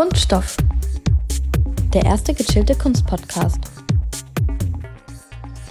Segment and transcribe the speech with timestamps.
[0.00, 0.56] Kunststoff.
[1.92, 3.58] Der erste gechillte Kunstpodcast.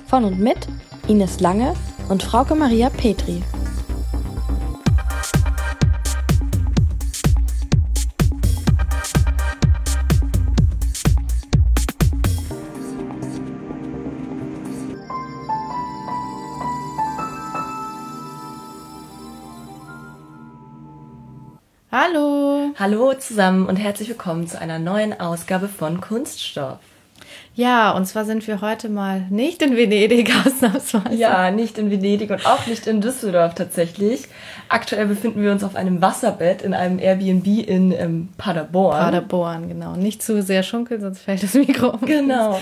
[0.05, 0.67] Von und mit
[1.07, 1.73] Ines Lange
[2.09, 3.41] und Frauke Maria Petri.
[22.79, 23.13] Hallo.
[23.13, 26.77] Zusammen und herzlich willkommen zu einer neuen Ausgabe von Kunststoff.
[27.53, 31.13] Ja, und zwar sind wir heute mal nicht in Venedig ausnahmsweise.
[31.13, 34.29] Ja, nicht in Venedig und auch nicht in Düsseldorf tatsächlich.
[34.69, 38.97] Aktuell befinden wir uns auf einem Wasserbett in einem Airbnb in ähm, Paderborn.
[38.97, 39.97] Paderborn, genau.
[39.97, 42.05] Nicht zu sehr schunkeln, sonst fällt das Mikro um.
[42.05, 42.61] Genau.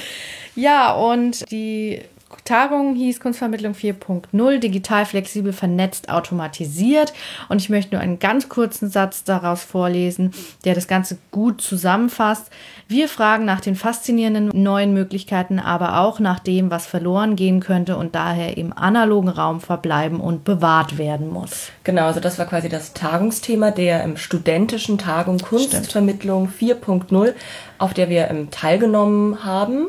[0.55, 2.01] Ja, und die
[2.43, 7.13] Tagung hieß Kunstvermittlung 4.0, digital, flexibel, vernetzt, automatisiert.
[7.49, 10.33] Und ich möchte nur einen ganz kurzen Satz daraus vorlesen,
[10.65, 12.49] der das Ganze gut zusammenfasst.
[12.87, 17.97] Wir fragen nach den faszinierenden neuen Möglichkeiten, aber auch nach dem, was verloren gehen könnte
[17.97, 21.69] und daher im analogen Raum verbleiben und bewahrt werden muss.
[21.83, 27.33] Genau, also das war quasi das Tagungsthema der im studentischen Tagung Kunstvermittlung 4.0,
[27.77, 29.87] auf der wir ähm, teilgenommen haben.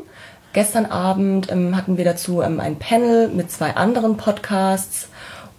[0.58, 5.08] Gestern Abend ähm, hatten wir dazu ähm, ein Panel mit zwei anderen Podcasts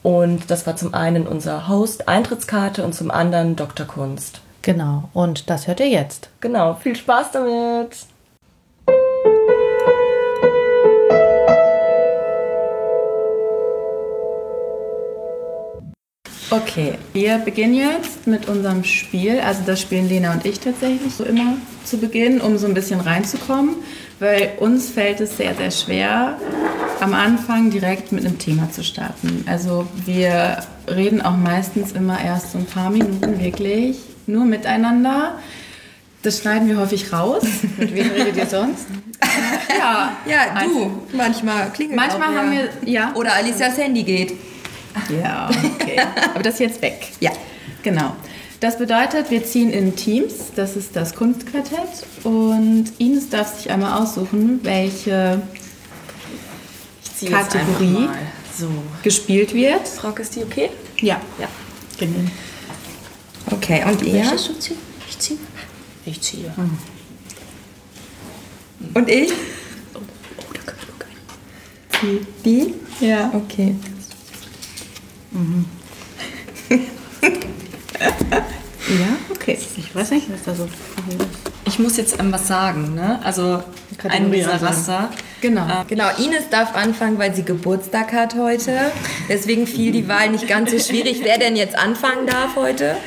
[0.03, 3.87] und das war zum einen unser Host Eintrittskarte und zum anderen Dr.
[3.87, 4.41] Kunst.
[4.61, 6.31] Genau, und das hört ihr jetzt.
[6.41, 8.08] Genau, viel Spaß damit!
[16.51, 19.39] Okay, wir beginnen jetzt mit unserem Spiel.
[19.39, 22.99] Also das spielen Lena und ich tatsächlich so immer zu Beginn, um so ein bisschen
[23.01, 23.75] reinzukommen,
[24.19, 26.39] weil uns fällt es sehr, sehr schwer,
[27.01, 29.43] am Anfang direkt mit einem Thema zu starten.
[29.47, 35.37] Also wir reden auch meistens immer erst so ein paar Minuten wirklich nur miteinander.
[36.23, 37.43] Das schneiden wir häufig raus.
[37.77, 38.87] Mit wem redet ihr sonst?
[39.77, 40.91] Ja, Ja, du.
[41.15, 42.59] Manchmal klingelt Manchmal auch, haben ja.
[42.81, 43.13] wir, ja.
[43.15, 44.33] Oder Alicias Handy geht.
[45.21, 45.99] Ja, okay.
[46.33, 47.11] Aber das ist jetzt weg.
[47.19, 47.31] Ja.
[47.83, 48.15] Genau.
[48.59, 50.51] Das bedeutet, wir ziehen in Teams.
[50.55, 52.05] Das ist das Kunstquartett.
[52.23, 55.41] Und Ines darf sich einmal aussuchen, welche
[57.29, 58.09] Kategorie?
[58.57, 58.67] So.
[59.03, 59.87] gespielt wird.
[59.87, 60.69] Frauke, ist die okay?
[60.99, 61.21] Ja.
[61.39, 61.47] Ja.
[61.97, 62.29] Genau.
[63.51, 64.23] Okay, und ihr?
[64.23, 64.77] Möchtest du ziehen?
[65.07, 65.39] Ich ziehe.
[66.05, 66.53] Ich ziehe.
[68.93, 69.31] Und ich?
[69.93, 69.99] Oh,
[70.53, 70.79] da können
[72.01, 72.27] wir keinen.
[72.43, 72.73] Die?
[73.05, 73.31] Ja.
[73.33, 73.75] Okay.
[78.89, 79.57] Ja, okay.
[79.77, 80.73] Ich weiß nicht, was da so ist.
[81.65, 83.19] Ich muss jetzt ähm, was sagen, ne?
[83.23, 83.61] Also
[84.07, 84.59] ein dieser.
[84.59, 85.09] Raster.
[85.41, 85.85] Genau.
[85.87, 88.91] Genau, Ines darf anfangen, weil sie Geburtstag hat heute.
[89.29, 92.97] Deswegen fiel die Wahl nicht ganz so schwierig, wer denn jetzt anfangen darf heute.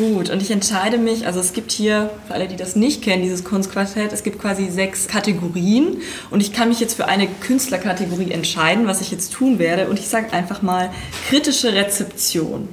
[0.00, 3.22] Gut, und ich entscheide mich, also es gibt hier, für alle, die das nicht kennen,
[3.22, 6.00] dieses Kunstquartett, es gibt quasi sechs Kategorien
[6.30, 9.98] und ich kann mich jetzt für eine Künstlerkategorie entscheiden, was ich jetzt tun werde und
[9.98, 10.90] ich sage einfach mal
[11.28, 12.70] kritische Rezeption.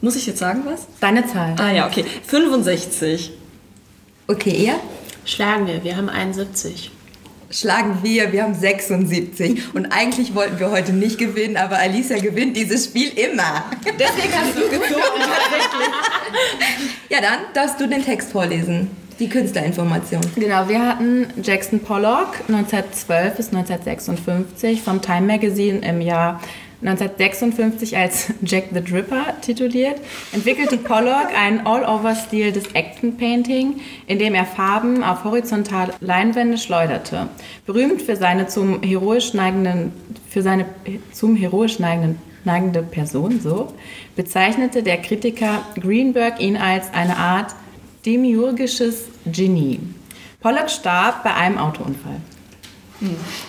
[0.00, 0.88] Muss ich jetzt sagen was?
[0.98, 1.54] Deine Zahl.
[1.60, 2.04] Ah ja, okay.
[2.26, 3.30] 65.
[4.26, 4.80] Okay, ihr?
[5.24, 6.90] Schlagen wir, wir haben 71.
[7.50, 9.74] Schlagen wir, wir haben 76.
[9.74, 13.64] Und eigentlich wollten wir heute nicht gewinnen, aber Alicia gewinnt dieses Spiel immer.
[13.84, 15.22] Deswegen hast du gezogen.
[17.08, 18.90] ja, dann darfst du den Text vorlesen.
[19.18, 20.20] Die Künstlerinformation.
[20.36, 26.40] Genau, wir hatten Jackson Pollock 1912 bis 1956 vom Time Magazine im Jahr
[26.80, 30.00] 1956 als Jack the Dripper tituliert,
[30.32, 37.28] entwickelte Pollock einen All-Over-Stil des Action Painting, in dem er Farben auf horizontale Leinwände schleuderte.
[37.66, 39.92] Berühmt für seine zum heroisch neigenden,
[40.28, 40.66] für seine
[41.12, 43.74] zum heroisch neigenden neigende Person, so,
[44.16, 47.54] bezeichnete der Kritiker Greenberg ihn als eine Art
[48.06, 49.80] demiurgisches Genie.
[50.40, 52.20] Pollock starb bei einem Autounfall.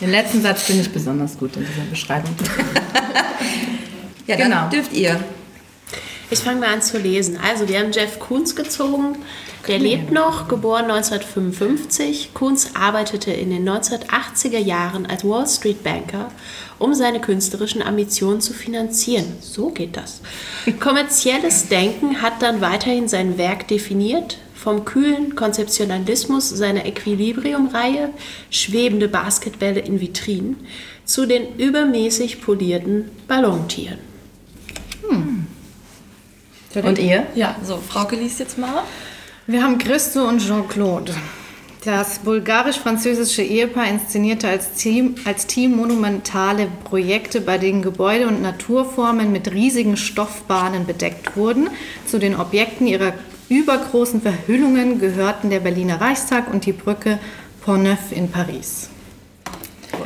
[0.01, 2.35] Den letzten Satz finde ich besonders gut in dieser Beschreibung.
[4.27, 4.69] Ja, dann Genau.
[4.69, 5.19] dürft ihr.
[6.29, 7.39] Ich fange mal an zu lesen.
[7.43, 9.17] Also, wir haben Jeff Koons gezogen.
[9.67, 12.35] Der lebt noch, geboren 1955.
[12.35, 16.29] Koons arbeitete in den 1980er Jahren als Wall Street Banker,
[16.77, 19.25] um seine künstlerischen Ambitionen zu finanzieren.
[19.41, 20.21] So geht das.
[20.79, 24.37] Kommerzielles Denken hat dann weiterhin sein Werk definiert.
[24.61, 28.09] Vom kühlen Konzeptionalismus seiner Equilibrium-Reihe,
[28.49, 30.57] schwebende Basketbälle in Vitrinen,
[31.05, 33.99] zu den übermäßig polierten Ballontieren.
[36.83, 37.25] Und ihr?
[37.35, 38.83] Ja, so, Frauke liest jetzt mal.
[39.47, 41.13] Wir haben Christo und Jean-Claude.
[41.85, 49.31] Das bulgarisch-französische Ehepaar inszenierte als Team, als Team monumentale Projekte, bei denen Gebäude und Naturformen
[49.31, 51.69] mit riesigen Stoffbahnen bedeckt wurden.
[52.05, 53.13] Zu den Objekten ihrer
[53.49, 57.19] übergroßen Verhüllungen gehörten der Berliner Reichstag und die Brücke
[57.65, 58.89] Pont-Neuf in Paris.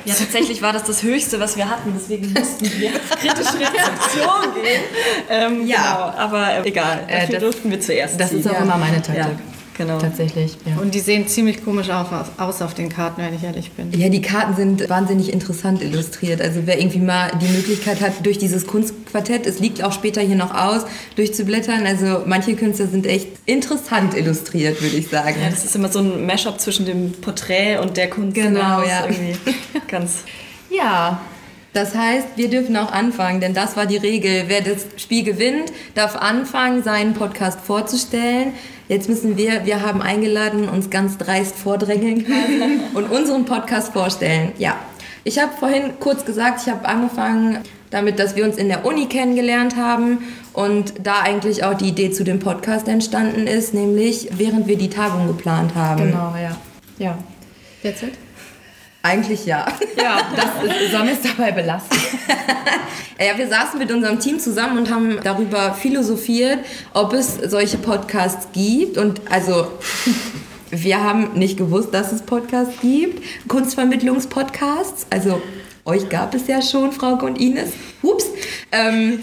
[0.06, 1.94] Ja, tatsächlich war das das Höchste, was wir hatten.
[1.96, 4.82] Deswegen mussten wir auf kritische Rezeption gehen.
[5.30, 6.24] Ähm, ja, genau.
[6.26, 7.02] aber äh, egal.
[7.08, 8.20] Dafür Äh, das- durften wir zuerst.
[8.20, 8.40] Das ziehen.
[8.40, 9.16] ist auch immer meine Taktik.
[9.18, 9.30] Ja,
[9.78, 9.98] genau.
[10.00, 10.58] Tatsächlich.
[10.66, 10.82] Ja.
[10.82, 13.92] Und die sehen ziemlich komisch auf, aus auf den Karten, wenn ich ehrlich bin.
[13.92, 16.42] Ja, die Karten sind wahnsinnig interessant illustriert.
[16.42, 20.36] Also wer irgendwie mal die Möglichkeit hat, durch dieses Kunstquartett, es liegt auch später hier
[20.36, 20.86] noch aus,
[21.16, 21.86] durchzublättern.
[21.86, 25.38] Also manche Künstler sind echt interessant illustriert, würde ich sagen.
[25.42, 28.36] Ja, das ist immer so ein Mashup zwischen dem Porträt und der Kunst.
[28.36, 29.08] Genau, ja.
[29.88, 30.24] Ganz.
[30.70, 31.22] ja,
[31.74, 34.44] Das heißt, wir dürfen auch anfangen, denn das war die Regel.
[34.48, 38.54] Wer das Spiel gewinnt, darf anfangen, seinen Podcast vorzustellen.
[38.88, 42.26] Jetzt müssen wir, wir haben eingeladen, uns ganz dreist vordrängeln
[42.94, 44.52] und unseren Podcast vorstellen.
[44.58, 44.76] Ja,
[45.24, 47.60] ich habe vorhin kurz gesagt, ich habe angefangen
[47.90, 50.20] damit, dass wir uns in der Uni kennengelernt haben
[50.52, 54.90] und da eigentlich auch die Idee zu dem Podcast entstanden ist, nämlich während wir die
[54.90, 56.08] Tagung geplant haben.
[56.08, 56.58] genau, ja.
[56.98, 57.18] Ja.
[57.84, 58.14] That's it?
[59.06, 59.68] Eigentlich ja.
[59.98, 61.90] Ja, das ist, sollen wir es dabei belassen?
[63.20, 66.60] Ja, wir saßen mit unserem Team zusammen und haben darüber philosophiert,
[66.94, 68.98] ob es solche Podcasts gibt.
[68.98, 69.68] Und also,
[70.72, 73.24] wir haben nicht gewusst, dass es Podcasts gibt.
[73.48, 75.06] Kunstvermittlungspodcasts.
[75.10, 75.42] Also,
[75.86, 77.72] euch gab es ja schon, Frauke und Ines.
[78.02, 78.26] Ups.
[78.72, 79.20] Ähm,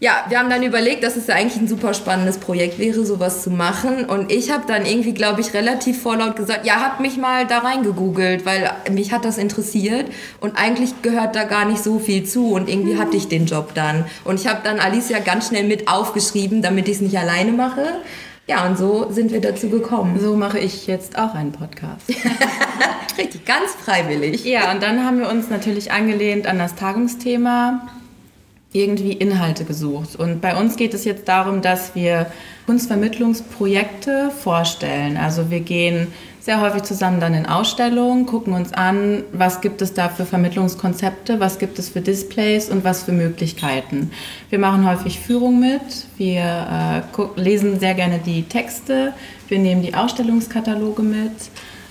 [0.00, 3.42] ja, wir haben dann überlegt, dass es ja eigentlich ein super spannendes Projekt wäre, sowas
[3.42, 4.04] zu machen.
[4.04, 7.58] Und ich habe dann irgendwie, glaube ich, relativ vorlaut gesagt, ja, hab mich mal da
[7.58, 10.06] reingegoogelt, weil mich hat das interessiert.
[10.40, 12.52] Und eigentlich gehört da gar nicht so viel zu.
[12.52, 14.04] Und irgendwie hatte ich den Job dann.
[14.24, 18.00] Und ich habe dann Alicia ganz schnell mit aufgeschrieben, damit ich es nicht alleine mache.
[18.48, 20.18] Ja, und so sind wir dazu gekommen.
[20.20, 22.08] So mache ich jetzt auch einen Podcast.
[23.18, 24.44] Richtig, ganz freiwillig.
[24.44, 27.86] Ja, und dann haben wir uns natürlich angelehnt an das Tagungsthema
[28.72, 30.16] irgendwie Inhalte gesucht.
[30.16, 32.26] Und bei uns geht es jetzt darum, dass wir
[32.66, 35.16] Kunstvermittlungsprojekte vorstellen.
[35.16, 36.08] Also wir gehen
[36.44, 41.38] sehr häufig zusammen dann in Ausstellungen, gucken uns an, was gibt es da für Vermittlungskonzepte,
[41.38, 44.10] was gibt es für Displays und was für Möglichkeiten.
[44.50, 45.80] Wir machen häufig Führung mit,
[46.16, 49.12] wir äh, lesen sehr gerne die Texte,
[49.46, 51.30] wir nehmen die Ausstellungskataloge mit.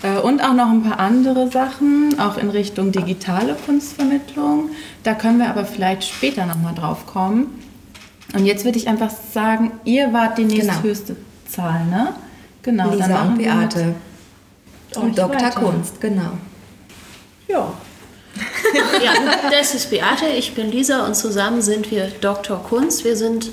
[0.03, 4.71] Äh, Und auch noch ein paar andere Sachen, auch in Richtung digitale Kunstvermittlung.
[5.03, 7.47] Da können wir aber vielleicht später nochmal drauf kommen.
[8.33, 11.15] Und jetzt würde ich einfach sagen, ihr wart die nächsthöchste
[11.47, 12.15] Zahl, ne?
[12.63, 12.89] Genau.
[12.89, 13.85] dann Lisa machen und wir Beate.
[13.85, 13.95] mit
[14.95, 15.35] Und Dr.
[15.35, 15.59] weiter.
[15.59, 16.37] Kunst, genau.
[17.47, 17.73] Ja.
[19.03, 19.13] Ja,
[19.49, 22.63] das ist Beate, ich bin Lisa und zusammen sind wir Dr.
[22.63, 23.03] Kunst.
[23.03, 23.49] Wir sind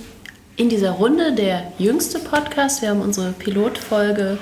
[0.56, 2.82] in dieser Runde der jüngste Podcast.
[2.82, 4.38] Wir haben unsere Pilotfolge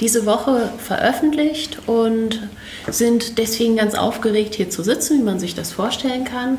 [0.00, 2.48] diese Woche veröffentlicht und
[2.88, 6.58] sind deswegen ganz aufgeregt, hier zu sitzen, wie man sich das vorstellen kann.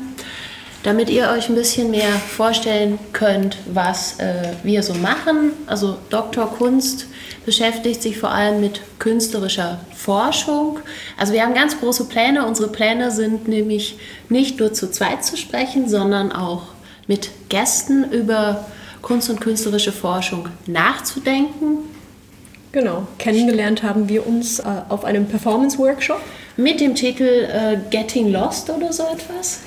[0.84, 5.52] Damit ihr euch ein bisschen mehr vorstellen könnt, was äh, wir so machen.
[5.66, 6.46] Also Dr.
[6.46, 7.06] Kunst
[7.46, 10.80] beschäftigt sich vor allem mit künstlerischer Forschung.
[11.16, 12.46] Also wir haben ganz große Pläne.
[12.46, 13.96] Unsere Pläne sind nämlich
[14.28, 16.64] nicht nur zu zweit zu sprechen, sondern auch
[17.06, 18.66] mit Gästen über
[19.00, 21.78] Kunst und künstlerische Forschung nachzudenken.
[22.72, 26.20] Genau, kennengelernt haben wir uns äh, auf einem Performance-Workshop.
[26.58, 29.60] Mit dem Titel äh, Getting Lost oder so etwas.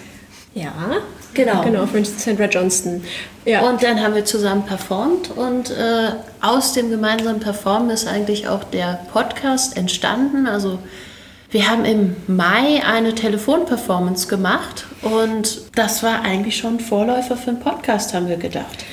[0.57, 0.73] Ja,
[1.37, 1.61] Genau.
[1.61, 3.03] Genau, von Sandra Johnston.
[3.45, 6.09] Ja, Und dann haben wir zusammen performt und äh,
[6.41, 10.47] aus dem gemeinsamen Performen ist eigentlich auch der Podcast entstanden.
[10.47, 10.79] Also
[11.51, 17.59] wir haben im Mai eine Telefonperformance gemacht und das war eigentlich schon Vorläufer für einen
[17.59, 18.83] Podcast, haben wir gedacht.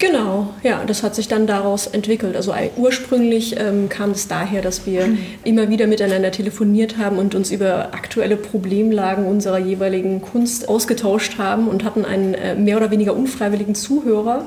[0.00, 2.36] Genau, ja, das hat sich dann daraus entwickelt.
[2.36, 5.08] Also ursprünglich ähm, kam es daher, dass wir
[5.42, 11.66] immer wieder miteinander telefoniert haben und uns über aktuelle Problemlagen unserer jeweiligen Kunst ausgetauscht haben
[11.66, 14.44] und hatten einen äh, mehr oder weniger unfreiwilligen Zuhörer,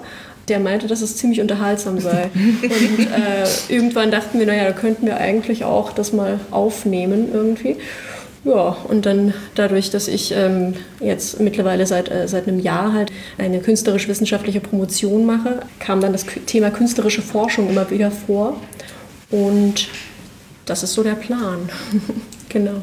[0.47, 2.29] der meinte, dass es ziemlich unterhaltsam sei.
[2.33, 7.75] und äh, irgendwann dachten wir, naja, da könnten wir eigentlich auch das mal aufnehmen irgendwie.
[8.43, 13.11] Ja, und dann dadurch, dass ich ähm, jetzt mittlerweile seit, äh, seit einem Jahr halt
[13.37, 18.59] eine künstlerisch-wissenschaftliche Promotion mache, kam dann das Thema künstlerische Forschung immer wieder vor.
[19.29, 19.89] Und
[20.65, 21.69] das ist so der Plan.
[22.49, 22.81] genau.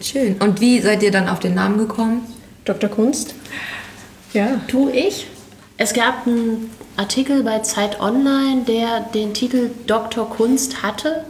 [0.00, 0.36] Schön.
[0.38, 2.22] Und wie seid ihr dann auf den Namen gekommen?
[2.64, 2.88] Dr.
[2.88, 3.34] Kunst?
[4.32, 4.60] Ja.
[4.68, 5.26] Tu ich?
[5.76, 11.24] Es gab einen Artikel bei Zeit Online, der den Titel Doktor Kunst hatte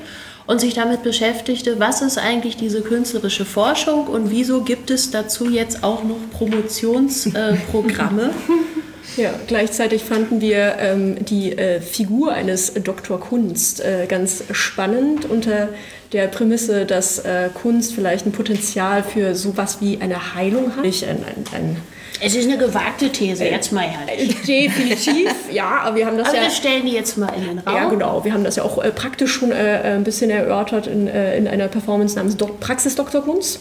[0.49, 5.49] und sich damit beschäftigte, was ist eigentlich diese künstlerische Forschung und wieso gibt es dazu
[5.49, 8.23] jetzt auch noch Promotionsprogramme.
[8.25, 8.31] Äh?
[9.17, 15.71] Ja, gleichzeitig fanden wir ähm, die äh, Figur eines Doktor Kunst äh, ganz spannend unter
[16.12, 20.85] der Prämisse, dass äh, Kunst vielleicht ein Potenzial für sowas wie eine Heilung hat.
[20.85, 21.76] Ich, ein, ein, ein
[22.21, 24.43] Es ist eine gewagte These, jetzt mal ehrlich.
[24.43, 26.43] Definitiv, ja, aber wir haben das Aber ja.
[26.45, 27.75] wir stellen die jetzt mal in den Raum.
[27.75, 28.25] Ja, genau.
[28.25, 31.47] Wir haben das ja auch äh, praktisch schon äh, ein bisschen erörtert in, äh, in
[31.47, 33.23] einer Performance namens Dok Praxis Dr.
[33.23, 33.61] Kunst.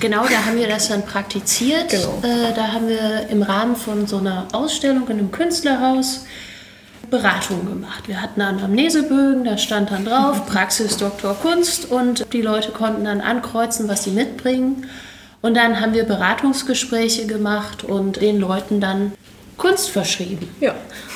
[0.00, 1.90] Genau, da haben wir das dann praktiziert.
[1.90, 2.22] Genau.
[2.22, 6.24] Äh, da haben wir im Rahmen von so einer Ausstellung in einem Künstlerhaus
[7.10, 8.08] Beratungen gemacht.
[8.08, 11.34] Wir hatten einen Amnesebögen, da stand dann drauf Praxis Dr.
[11.34, 14.86] Kunst und die Leute konnten dann ankreuzen, was sie mitbringen.
[15.46, 19.12] Und dann haben wir Beratungsgespräche gemacht und den Leuten dann
[19.56, 20.48] Kunst verschrieben.
[20.60, 20.74] Ja,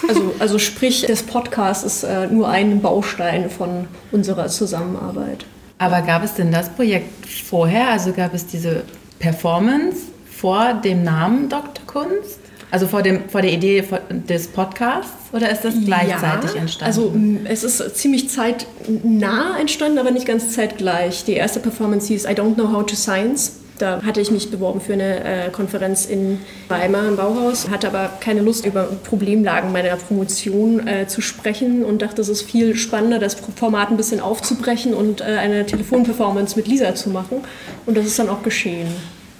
[0.08, 5.44] also, also sprich, das Podcast ist äh, nur ein Baustein von unserer Zusammenarbeit.
[5.78, 7.88] Aber gab es denn das Projekt vorher?
[7.88, 8.84] Also gab es diese
[9.18, 9.96] Performance
[10.30, 11.84] vor dem Namen Dr.
[11.88, 12.38] Kunst?
[12.70, 13.82] Also vor, dem, vor der Idee
[14.28, 15.10] des Podcasts?
[15.32, 16.84] Oder ist das gleichzeitig ja, entstanden?
[16.84, 17.12] Also
[17.46, 21.25] es ist ziemlich zeitnah entstanden, aber nicht ganz zeitgleich.
[21.25, 23.60] Die erste Performance hieß I Don't Know How to Science.
[23.80, 28.10] Da hatte ich mich beworben für eine äh, Konferenz in Weimar im Bauhaus, hatte aber
[28.20, 33.18] keine Lust, über Problemlagen meiner Promotion äh, zu sprechen und dachte, es ist viel spannender,
[33.18, 37.38] das Format ein bisschen aufzubrechen und äh, eine Telefonperformance mit Lisa zu machen.
[37.87, 38.88] Und das ist dann auch geschehen.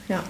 [0.09, 0.25] Ja.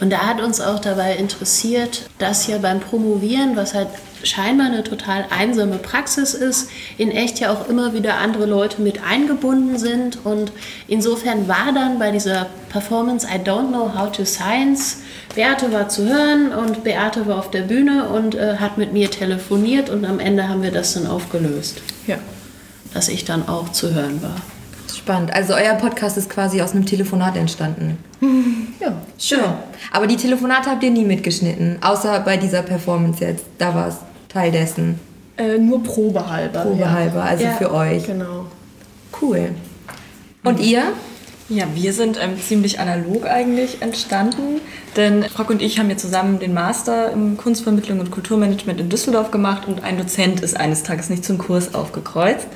[0.00, 3.88] Und da hat uns auch dabei interessiert, dass ja beim Promovieren, was halt
[4.22, 9.02] scheinbar eine total einsame Praxis ist, in echt ja auch immer wieder andere Leute mit
[9.02, 10.18] eingebunden sind.
[10.24, 10.52] Und
[10.88, 14.98] insofern war dann bei dieser Performance I Don't Know How to Science,
[15.34, 19.10] Beate war zu hören und Beate war auf der Bühne und äh, hat mit mir
[19.10, 22.16] telefoniert und am Ende haben wir das dann aufgelöst, ja.
[22.94, 24.36] dass ich dann auch zu hören war.
[25.00, 25.32] Spannend.
[25.32, 27.98] Also euer Podcast ist quasi aus einem Telefonat entstanden.
[28.80, 29.40] Ja, Schön.
[29.92, 33.44] Aber die Telefonate habt ihr nie mitgeschnitten, außer bei dieser Performance jetzt.
[33.58, 33.96] Da war es
[34.30, 34.98] Teil dessen.
[35.36, 36.60] Äh, nur probehalber.
[36.62, 37.50] Probehalber, also ja.
[37.52, 38.06] für euch.
[38.06, 38.46] Genau.
[39.20, 39.50] Cool.
[40.44, 40.84] Und ihr?
[41.50, 44.60] Ja, wir sind ähm, ziemlich analog eigentlich entstanden,
[44.94, 49.32] denn Frock und ich haben ja zusammen den Master in Kunstvermittlung und Kulturmanagement in Düsseldorf
[49.32, 52.46] gemacht und ein Dozent ist eines Tages nicht zum Kurs aufgekreuzt.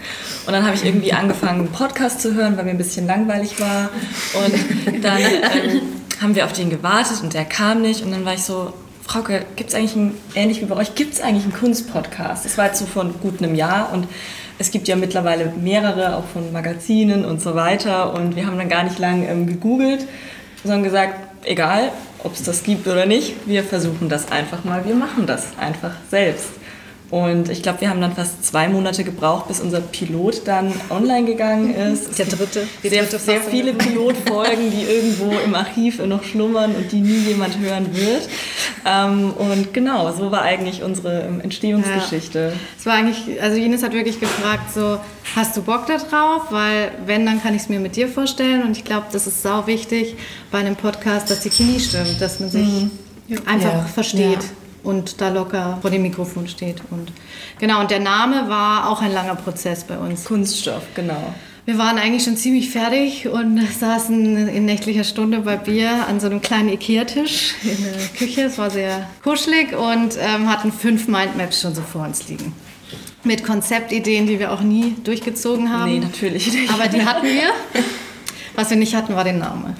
[0.46, 3.58] Und dann habe ich irgendwie angefangen, einen Podcast zu hören, weil mir ein bisschen langweilig
[3.58, 3.90] war.
[4.34, 5.82] Und dann ähm,
[6.22, 8.04] haben wir auf den gewartet und der kam nicht.
[8.04, 8.72] Und dann war ich so,
[9.02, 12.44] Frauke, gibt es eigentlich, ein, ähnlich wie bei euch, gibt es eigentlich einen Kunstpodcast?
[12.44, 14.06] Das war jetzt so vor gut einem Jahr und
[14.58, 18.14] es gibt ja mittlerweile mehrere, auch von Magazinen und so weiter.
[18.14, 20.06] Und wir haben dann gar nicht lange ähm, gegoogelt,
[20.62, 21.90] sondern gesagt, egal,
[22.22, 25.92] ob es das gibt oder nicht, wir versuchen das einfach mal, wir machen das einfach
[26.10, 26.50] selbst.
[27.10, 31.26] Und ich glaube, wir haben dann fast zwei Monate gebraucht, bis unser Pilot dann online
[31.26, 32.18] gegangen ist.
[32.18, 32.66] Der dritte.
[32.82, 37.18] Die Sehr, dritte sehr viele Pilotfolgen, die irgendwo im Archiv noch schlummern und die nie
[37.28, 38.28] jemand hören wird.
[38.86, 42.52] Ähm, und genau, so war eigentlich unsere ähm, Entstehungsgeschichte.
[42.78, 44.98] Es war eigentlich, also Ines hat wirklich gefragt, so,
[45.36, 46.42] hast du Bock da drauf?
[46.50, 48.62] Weil wenn, dann kann ich es mir mit dir vorstellen.
[48.64, 50.16] Und ich glaube, das ist sau wichtig
[50.50, 52.66] bei einem Podcast, dass die Chemie stimmt, dass man sich
[53.46, 53.84] einfach Ja.
[53.84, 54.42] versteht.
[54.42, 54.63] Ja.
[54.84, 56.82] Und da locker vor dem Mikrofon steht.
[56.90, 57.10] Und
[57.58, 60.24] genau, und der Name war auch ein langer Prozess bei uns.
[60.24, 61.34] Kunststoff, genau.
[61.66, 66.26] Wir waren eigentlich schon ziemlich fertig und saßen in nächtlicher Stunde bei Bier an so
[66.26, 68.42] einem kleinen Ikea-Tisch in der Küche.
[68.42, 72.52] Es war sehr kuschelig und ähm, hatten fünf Mindmaps schon so vor uns liegen.
[73.22, 75.92] Mit Konzeptideen, die wir auch nie durchgezogen haben.
[75.92, 76.70] Nee, natürlich nicht.
[76.70, 77.48] Aber die hatten wir.
[78.54, 79.74] Was wir nicht hatten, war den Namen.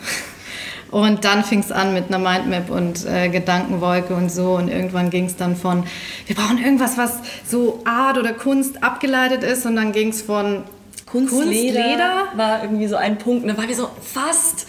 [0.91, 4.53] Und dann fing es an mit einer Mindmap und äh, Gedankenwolke und so.
[4.53, 5.85] Und irgendwann ging es dann von,
[6.27, 9.67] wir brauchen irgendwas, was so Art oder Kunst abgeleitet ist.
[9.67, 10.63] Und dann ging es von
[11.07, 11.45] Kunstleder,
[11.81, 12.13] Kunstleder?
[12.37, 13.43] war irgendwie so ein Punkt.
[13.43, 14.67] Und dann waren wir so, fast.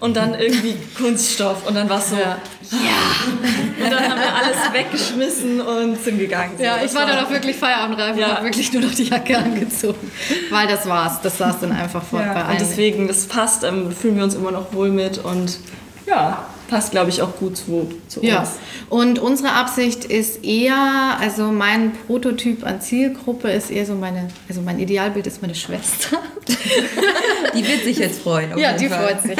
[0.00, 1.66] Und dann irgendwie Kunststoff.
[1.66, 2.36] Und dann war es so, ja.
[2.72, 6.52] Und dann haben wir alles weggeschmissen und sind gegangen.
[6.58, 8.26] So, Ja, ich war dann auch wirklich feierabendreif Ja.
[8.28, 10.10] und habe wirklich nur noch die Jacke angezogen.
[10.50, 11.20] Weil das war's.
[11.22, 12.50] Das saß dann einfach bei Ja, allen.
[12.52, 15.58] und deswegen, das passt, ähm, fühlen wir uns immer noch wohl mit und
[16.06, 18.48] ja, passt, glaube ich, auch gut zu, zu Ja, uns.
[18.90, 20.74] und unsere Absicht ist eher,
[21.20, 26.18] also mein Prototyp an Zielgruppe ist eher so meine, also mein Idealbild ist meine Schwester.
[27.56, 28.58] Die wird sich jetzt freuen.
[28.58, 29.06] Ja, die Fall.
[29.06, 29.38] freut sich.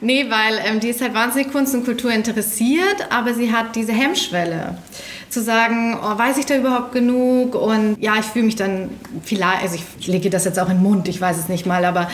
[0.00, 3.92] Nee, weil ähm, die ist halt wahnsinnig Kunst und Kultur interessiert, aber sie hat diese
[3.92, 4.78] Hemmschwelle
[5.28, 7.56] zu sagen, oh, weiß ich da überhaupt genug?
[7.56, 8.90] Und ja, ich fühle mich dann
[9.24, 11.84] vielleicht, also ich lege das jetzt auch in den Mund, ich weiß es nicht mal,
[11.84, 12.08] aber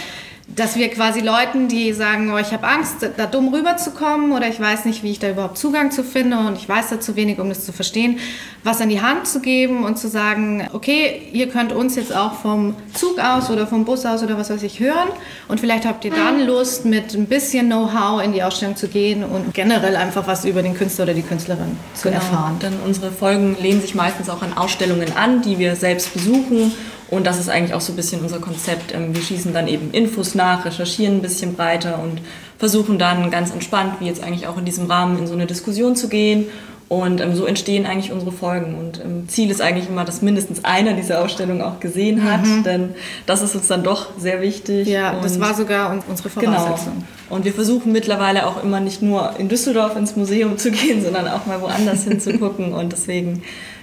[0.49, 4.59] dass wir quasi Leuten, die sagen, oh, ich habe Angst, da dumm rüberzukommen oder ich
[4.59, 7.39] weiß nicht, wie ich da überhaupt Zugang zu finde und ich weiß da zu wenig,
[7.39, 8.19] um das zu verstehen,
[8.65, 12.35] was an die Hand zu geben und zu sagen, okay, ihr könnt uns jetzt auch
[12.35, 15.09] vom Zug aus oder vom Bus aus oder was weiß ich hören
[15.49, 19.25] und vielleicht habt ihr dann Lust, mit ein bisschen Know-how in die Ausstellung zu gehen
[19.25, 22.59] und generell einfach was über den Künstler oder die Künstlerin zu erfahren.
[22.61, 26.73] Denn unsere Folgen lehnen sich meistens auch an Ausstellungen an, die wir selbst besuchen
[27.13, 28.95] Und das ist eigentlich auch so ein bisschen unser Konzept.
[28.95, 32.23] Ähm, wir schießen dann eben Infos nach, recherchieren ein bisschen breiter und
[32.59, 35.95] versuchen dann ganz entspannt, wie jetzt eigentlich auch in diesem Rahmen, in so eine Diskussion
[35.95, 36.47] zu gehen
[36.89, 38.77] und ähm, so entstehen eigentlich unsere Folgen.
[38.79, 42.63] Und ähm, Ziel ist eigentlich immer, dass mindestens einer diese Ausstellung auch gesehen hat, mhm.
[42.63, 42.95] denn
[43.27, 44.89] das ist uns dann doch sehr wichtig.
[44.89, 46.53] Ja, und das war sogar unsere genau.
[46.53, 46.95] Voraussetzung.
[46.95, 47.37] Genau.
[47.37, 51.29] Und wir versuchen mittlerweile auch immer nicht nur in Düsseldorf ins Museum zu gehen, sondern
[51.29, 52.73] auch mal woanders hinzugucken.
[52.73, 53.43] Und deswegen,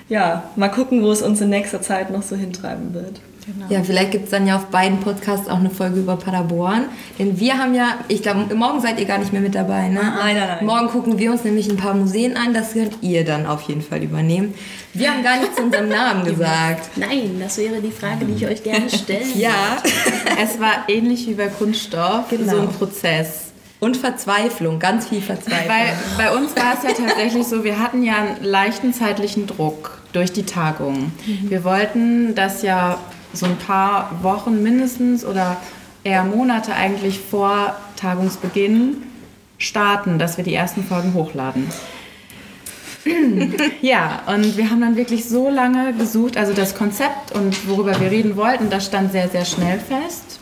[0.10, 3.22] ja, mal gucken, wo es uns in nächster Zeit noch so hintreiben wird.
[3.54, 3.66] Genau.
[3.70, 6.86] Ja, vielleicht gibt es dann ja auf beiden Podcasts auch eine Folge über Paderborn.
[7.18, 10.02] Denn wir haben ja, ich glaube, morgen seid ihr gar nicht mehr mit dabei, ne?
[10.02, 10.66] Nein, nein, nein.
[10.66, 13.82] Morgen gucken wir uns nämlich ein paar Museen an, das könnt ihr dann auf jeden
[13.82, 14.54] Fall übernehmen.
[14.94, 16.98] Wir haben gar nichts zu unserem Namen gesagt.
[16.98, 19.26] Nein, das wäre die Frage, die ich euch gerne stelle.
[19.36, 19.78] ja,
[20.44, 22.52] es war ähnlich wie bei Kunststoff, genau.
[22.52, 23.49] so ein Prozess.
[23.80, 25.70] Und Verzweiflung, ganz viel Verzweiflung.
[25.70, 30.02] Weil bei uns war es ja tatsächlich so, wir hatten ja einen leichten zeitlichen Druck
[30.12, 31.14] durch die Tagung.
[31.26, 31.50] Mhm.
[31.50, 32.98] Wir wollten das ja
[33.32, 35.58] so ein paar Wochen mindestens oder
[36.04, 39.04] eher Monate eigentlich vor Tagungsbeginn
[39.58, 41.68] starten, dass wir die ersten Folgen hochladen.
[43.82, 48.12] ja, und wir haben dann wirklich so lange gesucht, also das Konzept und worüber wir
[48.12, 50.39] reden wollten, das stand sehr, sehr schnell fest.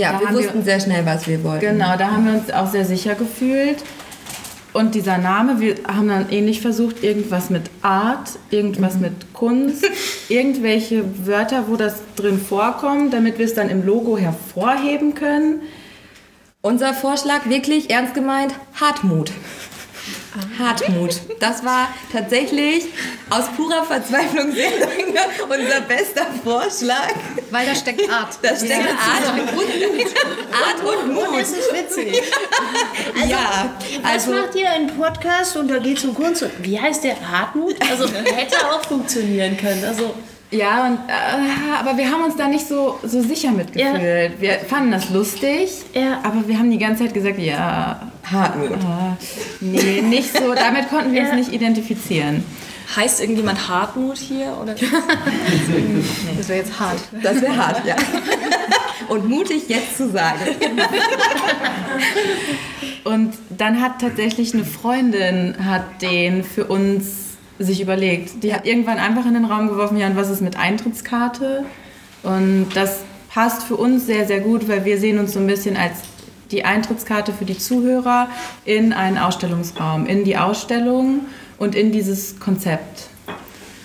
[0.00, 1.60] Ja, da wir wussten wir, sehr schnell, was wir wollten.
[1.60, 3.78] Genau, da haben wir uns auch sehr sicher gefühlt.
[4.72, 9.00] Und dieser Name, wir haben dann ähnlich versucht, irgendwas mit Art, irgendwas mhm.
[9.00, 9.84] mit Kunst,
[10.28, 15.62] irgendwelche Wörter, wo das drin vorkommt, damit wir es dann im Logo hervorheben können.
[16.62, 19.32] Unser Vorschlag wirklich ernst gemeint, Hartmut.
[20.58, 21.20] Hartmut.
[21.40, 22.84] Das war tatsächlich
[23.30, 27.14] aus purer Verzweiflung sehr lange unser bester Vorschlag.
[27.50, 28.38] Weil da steckt Art.
[28.42, 28.78] Da steckt ja.
[28.78, 29.66] Art und Mut.
[30.52, 31.28] Art und Mut.
[31.28, 32.22] Und es ist witzig.
[33.20, 33.74] Also, ja.
[34.02, 36.44] Also, was macht ihr einen Podcast und da geht es um Kunst?
[36.62, 37.16] Wie heißt der?
[37.20, 37.76] Hartmut?
[37.90, 39.84] Also hätte auch funktionieren können.
[39.84, 40.14] Also
[40.50, 44.32] ja, und, äh, aber wir haben uns da nicht so, so sicher mitgefühlt.
[44.32, 44.40] Ja.
[44.40, 46.20] Wir fanden das lustig, ja.
[46.24, 48.72] aber wir haben die ganze Zeit gesagt, ja, Hartmut.
[48.72, 49.16] Äh,
[49.60, 50.54] nee, nicht so.
[50.54, 51.28] Damit konnten wir ja.
[51.28, 52.44] uns nicht identifizieren.
[52.96, 54.56] Heißt irgendjemand Hartmut hier?
[54.60, 54.74] Oder?
[56.36, 56.98] das wäre jetzt hart.
[57.22, 57.96] Das wäre hart, ja.
[59.08, 60.40] Und mutig jetzt zu sagen.
[63.04, 68.42] Und dann hat tatsächlich eine Freundin hat den für uns sich überlegt.
[68.42, 71.64] Die hat irgendwann einfach in den Raum geworfen, ja, und was ist mit Eintrittskarte?
[72.22, 73.00] Und das
[73.32, 75.98] passt für uns sehr, sehr gut, weil wir sehen uns so ein bisschen als
[76.50, 78.28] die Eintrittskarte für die Zuhörer
[78.64, 81.20] in einen Ausstellungsraum, in die Ausstellung
[81.58, 83.08] und in dieses Konzept.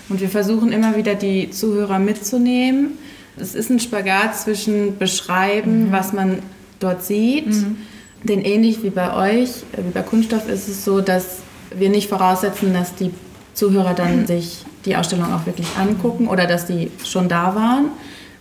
[0.08, 2.98] Und wir versuchen immer wieder die Zuhörer mitzunehmen.
[3.36, 5.92] Es ist ein Spagat zwischen beschreiben, mhm.
[5.92, 6.38] was man
[6.78, 7.48] dort sieht.
[7.48, 7.76] Mhm.
[8.22, 11.38] Denn ähnlich wie bei euch, wie bei Kunststoff, ist es so, dass
[11.74, 13.10] wir nicht voraussetzen, dass die
[13.54, 17.86] Zuhörer dann sich die Ausstellung auch wirklich angucken oder dass die schon da waren.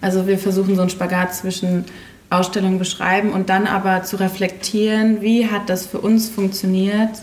[0.01, 1.85] Also wir versuchen so einen Spagat zwischen
[2.29, 7.21] Ausstellung beschreiben und dann aber zu reflektieren, wie hat das für uns funktioniert,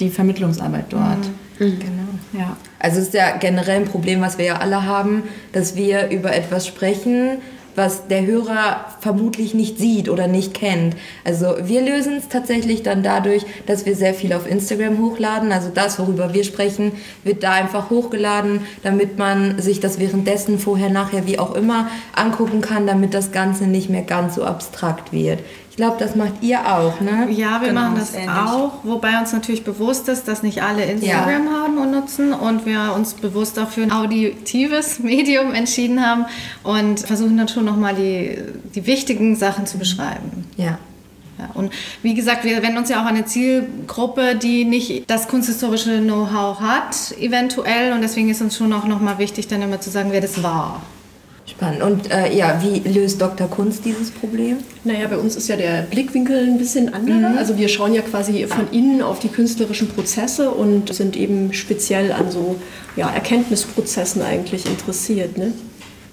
[0.00, 1.18] die Vermittlungsarbeit dort.
[1.58, 1.66] Mhm.
[1.66, 1.78] mhm.
[1.78, 2.08] Genau.
[2.32, 2.56] Ja.
[2.78, 6.34] Also es ist ja generell ein Problem, was wir ja alle haben, dass wir über
[6.34, 7.38] etwas sprechen,
[7.74, 10.96] was der Hörer vermutlich nicht sieht oder nicht kennt.
[11.24, 15.52] Also wir lösen es tatsächlich dann dadurch, dass wir sehr viel auf Instagram hochladen.
[15.52, 16.92] Also das, worüber wir sprechen,
[17.24, 22.60] wird da einfach hochgeladen, damit man sich das währenddessen, vorher, nachher, wie auch immer angucken
[22.60, 25.40] kann, damit das Ganze nicht mehr ganz so abstrakt wird
[25.78, 27.28] glaube, das macht ihr auch, ne?
[27.30, 31.46] Ja, wir genau, machen das auch, wobei uns natürlich bewusst ist, dass nicht alle Instagram
[31.46, 31.52] ja.
[31.52, 36.26] haben und nutzen und wir uns bewusst auch für ein auditives Medium entschieden haben
[36.64, 38.38] und versuchen dann schon nochmal die,
[38.74, 40.44] die wichtigen Sachen zu beschreiben.
[40.56, 40.78] Ja.
[41.38, 45.28] Ja, und wie gesagt, wir wenden uns ja auch an eine Zielgruppe, die nicht das
[45.28, 47.92] kunsthistorische Know-how hat, eventuell.
[47.92, 50.82] Und deswegen ist uns schon auch nochmal wichtig, dann immer zu sagen, wer das war.
[51.48, 51.82] Spannend.
[51.82, 53.48] Und äh, ja, wie löst Dr.
[53.48, 54.58] Kunst dieses Problem?
[54.84, 57.30] Naja, bei uns ist ja der Blickwinkel ein bisschen anderer.
[57.30, 57.38] Mhm.
[57.38, 62.12] Also wir schauen ja quasi von innen auf die künstlerischen Prozesse und sind eben speziell
[62.12, 62.56] an so
[62.96, 65.38] ja, Erkenntnisprozessen eigentlich interessiert.
[65.38, 65.52] Ne?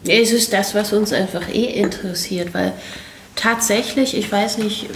[0.07, 2.71] Es ist das, was uns einfach eh interessiert, weil
[3.35, 4.87] tatsächlich, ich weiß nicht,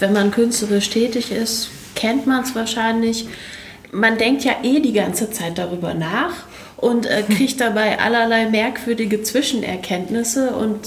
[0.00, 3.28] wenn man künstlerisch tätig ist, kennt man es wahrscheinlich.
[3.92, 6.46] Man denkt ja eh die ganze Zeit darüber nach
[6.76, 10.78] und äh, kriegt dabei allerlei merkwürdige Zwischenerkenntnisse und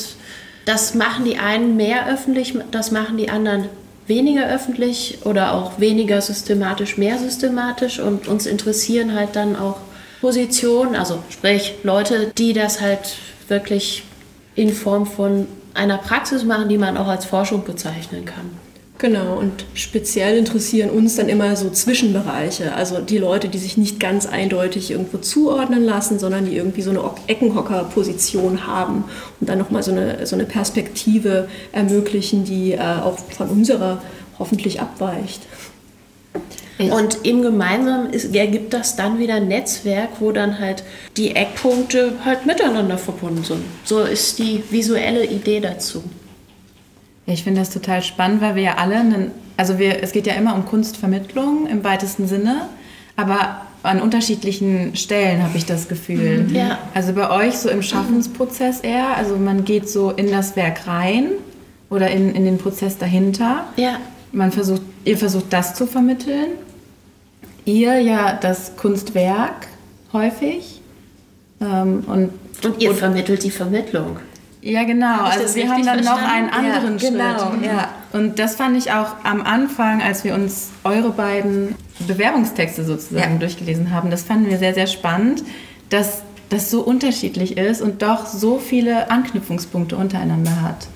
[0.66, 3.70] das machen die einen mehr öffentlich, das machen die anderen
[4.08, 9.78] weniger öffentlich oder auch weniger systematisch, mehr systematisch und uns interessieren halt dann auch
[10.22, 14.04] Positionen, also sprich Leute, die das halt wirklich
[14.56, 18.50] in Form von einer Praxis machen, die man auch als Forschung bezeichnen kann.
[19.00, 24.00] Genau, und speziell interessieren uns dann immer so Zwischenbereiche, also die Leute, die sich nicht
[24.00, 29.04] ganz eindeutig irgendwo zuordnen lassen, sondern die irgendwie so eine Eckenhocker-Position haben
[29.40, 34.02] und dann nochmal so eine, so eine Perspektive ermöglichen, die äh, auch von unserer
[34.40, 35.42] hoffentlich abweicht.
[36.80, 40.84] Und im Gemeinsamen ist, ergibt das dann wieder ein Netzwerk, wo dann halt
[41.18, 43.64] die Eckpunkte halt miteinander verbunden sind.
[43.84, 46.04] So ist die visuelle Idee dazu.
[47.28, 50.26] Ja, ich finde das total spannend, weil wir ja alle, einen, also wir, es geht
[50.26, 52.64] ja immer um Kunstvermittlung im weitesten Sinne,
[53.16, 56.46] aber an unterschiedlichen Stellen habe ich das Gefühl.
[56.48, 56.56] Mhm.
[56.56, 56.80] Ja.
[56.94, 61.32] Also bei euch so im Schaffensprozess eher, also man geht so in das Werk rein
[61.90, 63.66] oder in, in den Prozess dahinter.
[63.76, 63.98] Ja.
[64.32, 66.52] Man versucht, ihr versucht das zu vermitteln.
[67.66, 69.68] Ihr ja das Kunstwerk
[70.14, 70.82] häufig.
[71.60, 72.30] Ähm, und,
[72.64, 74.18] Und ihr vermittelt die Vermittlung.
[74.72, 75.08] Ja, genau.
[75.08, 76.72] Hab Also wir haben dann noch einen verstanden?
[76.72, 77.66] anderen Ja, genau, Schritt.
[77.66, 77.90] ja.
[78.14, 81.76] Und das fand ich auch am Anfang, als wir uns eure beiden
[82.08, 83.40] Bewerbungstexte sozusagen Ja.
[83.40, 85.44] durchgelesen haben, das fanden wir sehr, sehr spannend,
[85.90, 90.88] dass das so unterschiedlich ist und doch so viele Anknüpfungspunkte untereinander hat.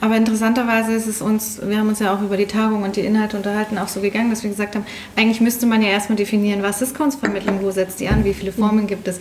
[0.00, 3.02] Aber interessanterweise ist es uns, wir haben uns ja auch über die Tagung und die
[3.02, 4.84] Inhalte unterhalten, auch so gegangen, dass wir gesagt haben,
[5.16, 8.50] eigentlich müsste man ja erstmal definieren, was ist Kunstvermittlung, wo setzt die an, wie viele
[8.52, 9.20] Formen gibt es.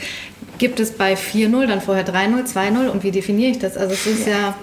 [0.61, 3.77] Gibt es bei 4.0, dann vorher 3.0, 2.0 und wie definiere ich das?
[3.77, 4.53] Also es ist ja,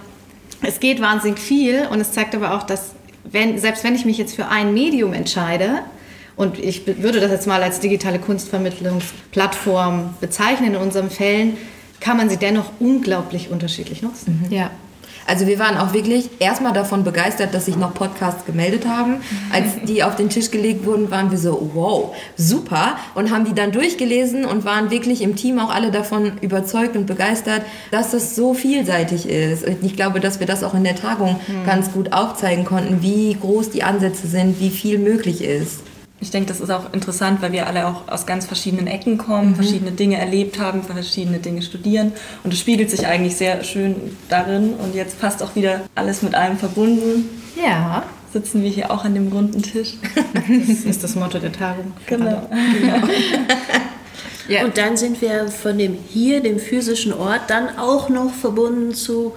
[0.62, 2.92] es geht wahnsinnig viel und es zeigt aber auch, dass
[3.24, 5.80] wenn, selbst wenn ich mich jetzt für ein Medium entscheide,
[6.36, 11.56] und ich würde das jetzt mal als digitale Kunstvermittlungsplattform bezeichnen in unseren Fällen,
[11.98, 14.46] kann man sie dennoch unglaublich unterschiedlich nutzen.
[14.50, 14.70] Ja.
[15.28, 19.16] Also wir waren auch wirklich erstmal davon begeistert, dass sich noch Podcasts gemeldet haben.
[19.52, 22.96] Als die auf den Tisch gelegt wurden, waren wir so, wow, super.
[23.14, 27.06] Und haben die dann durchgelesen und waren wirklich im Team auch alle davon überzeugt und
[27.06, 29.66] begeistert, dass das so vielseitig ist.
[29.66, 33.36] Und ich glaube, dass wir das auch in der Tagung ganz gut aufzeigen konnten, wie
[33.38, 35.80] groß die Ansätze sind, wie viel möglich ist.
[36.20, 39.54] Ich denke, das ist auch interessant, weil wir alle auch aus ganz verschiedenen Ecken kommen,
[39.54, 42.12] verschiedene Dinge erlebt haben, verschiedene Dinge studieren.
[42.42, 44.74] Und es spiegelt sich eigentlich sehr schön darin.
[44.74, 47.28] Und jetzt fast auch wieder alles mit allem verbunden.
[47.62, 48.02] Ja,
[48.32, 49.94] Sitzen wir hier auch an dem runden Tisch.
[50.34, 51.92] das ist das Motto der Tagung.
[52.06, 52.42] Genau.
[54.48, 54.64] Ja.
[54.64, 59.34] Und dann sind wir von dem hier, dem physischen Ort, dann auch noch verbunden zu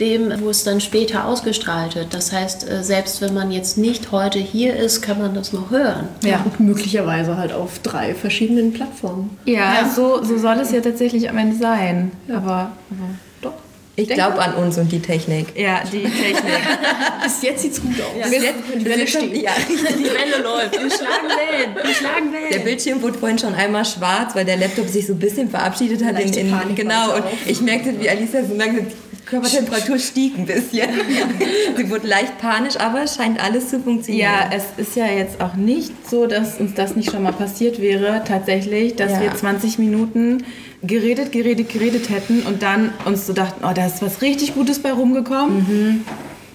[0.00, 2.14] dem, wo es dann später ausgestrahlt wird.
[2.14, 5.70] Das heißt, äh, selbst wenn man jetzt nicht heute hier ist, kann man das noch
[5.70, 6.08] hören.
[6.24, 6.42] Ja.
[6.44, 9.36] Und möglicherweise halt auf drei verschiedenen Plattformen.
[9.44, 12.10] Ja, So, so soll es ja tatsächlich am Ende sein.
[12.28, 13.10] Aber, aber
[13.42, 13.52] doch.
[13.94, 15.48] Ich glaube an uns und die Technik.
[15.54, 16.42] Ja, die Technik.
[17.22, 18.30] Bis jetzt sieht's gut aus.
[18.30, 19.36] Bis jetzt, die Welle steht.
[19.36, 19.74] Ja, Die
[20.04, 20.72] Welle läuft.
[20.72, 21.76] Wir schlagen Wellen.
[21.76, 22.64] Wir schlagen Der Wellen.
[22.64, 26.18] Bildschirm wurde vorhin schon einmal schwarz, weil der Laptop sich so ein bisschen verabschiedet hat.
[26.18, 29.01] In, in, genau, und es ich merkte, wie Alicia so lange die
[29.32, 30.88] Körpertemperatur stieg ein bisschen.
[31.76, 34.30] Sie wurde leicht panisch, aber es scheint alles zu funktionieren.
[34.30, 37.80] Ja, es ist ja jetzt auch nicht so, dass uns das nicht schon mal passiert
[37.80, 39.22] wäre, tatsächlich, dass Ja.
[39.22, 40.44] wir 20 Minuten
[40.82, 44.80] geredet, geredet, geredet hätten und dann uns so dachten, oh, da ist was richtig Gutes
[44.80, 46.04] bei rumgekommen.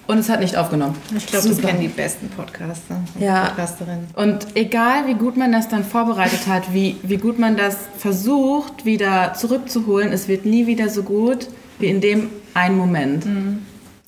[0.06, 0.94] Und es hat nicht aufgenommen.
[1.16, 3.46] Ich glaube, das kennen die besten Podcaster und Ja.
[3.46, 4.06] Podcasterinnen.
[4.14, 8.84] Und egal, wie gut man das dann vorbereitet hat, wie, wie gut man das versucht,
[8.86, 13.24] wieder zurückzuholen, es wird nie wieder so gut wie in dem einen Moment.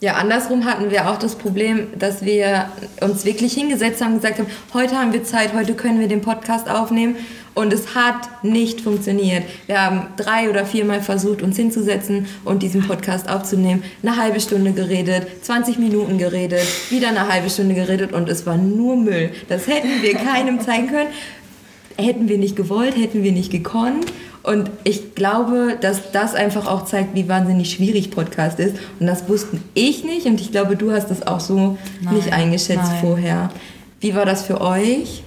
[0.03, 2.71] Ja, andersrum hatten wir auch das Problem, dass wir
[3.03, 6.23] uns wirklich hingesetzt haben und gesagt haben, heute haben wir Zeit, heute können wir den
[6.23, 7.17] Podcast aufnehmen.
[7.53, 9.43] Und es hat nicht funktioniert.
[9.67, 13.83] Wir haben drei oder viermal versucht, uns hinzusetzen und diesen Podcast aufzunehmen.
[14.03, 18.57] Eine halbe Stunde geredet, 20 Minuten geredet, wieder eine halbe Stunde geredet und es war
[18.57, 19.33] nur Müll.
[19.49, 21.11] Das hätten wir keinem zeigen können.
[21.99, 24.07] Hätten wir nicht gewollt, hätten wir nicht gekonnt.
[24.43, 28.77] Und ich glaube, dass das einfach auch zeigt, wie wahnsinnig schwierig Podcast ist.
[28.99, 31.77] Und das wussten ich nicht und ich glaube, du hast das auch so
[32.11, 33.01] nicht eingeschätzt nein.
[33.01, 33.51] vorher.
[34.01, 35.23] Wie war das für euch?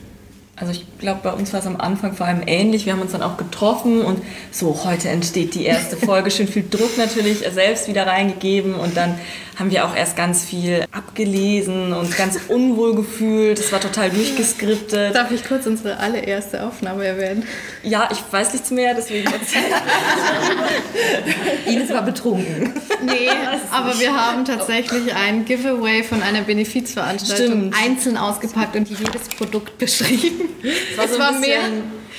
[0.63, 2.85] Also ich glaube, bei uns war es am Anfang vor allem ähnlich.
[2.85, 6.31] Wir haben uns dann auch getroffen und so, heute entsteht die erste Folge.
[6.31, 9.19] Schön viel Druck natürlich selbst wieder reingegeben und dann
[9.59, 13.59] haben wir auch erst ganz viel abgelesen und ganz unwohl gefühlt.
[13.59, 15.13] Es war total durchgeskriptet.
[15.13, 17.45] Darf ich kurz unsere allererste Aufnahme erwähnen?
[17.83, 19.61] Ja, ich weiß nichts mehr, deswegen erzähl.
[21.65, 22.73] Ines war betrunken.
[23.05, 23.29] Nee,
[23.71, 27.75] aber wir haben tatsächlich ein Giveaway von einer Benefizveranstaltung Stimmt.
[27.83, 30.52] einzeln ausgepackt und jedes Produkt beschrieben.
[30.61, 31.59] Es war, so Es ein war bisschen, mehr.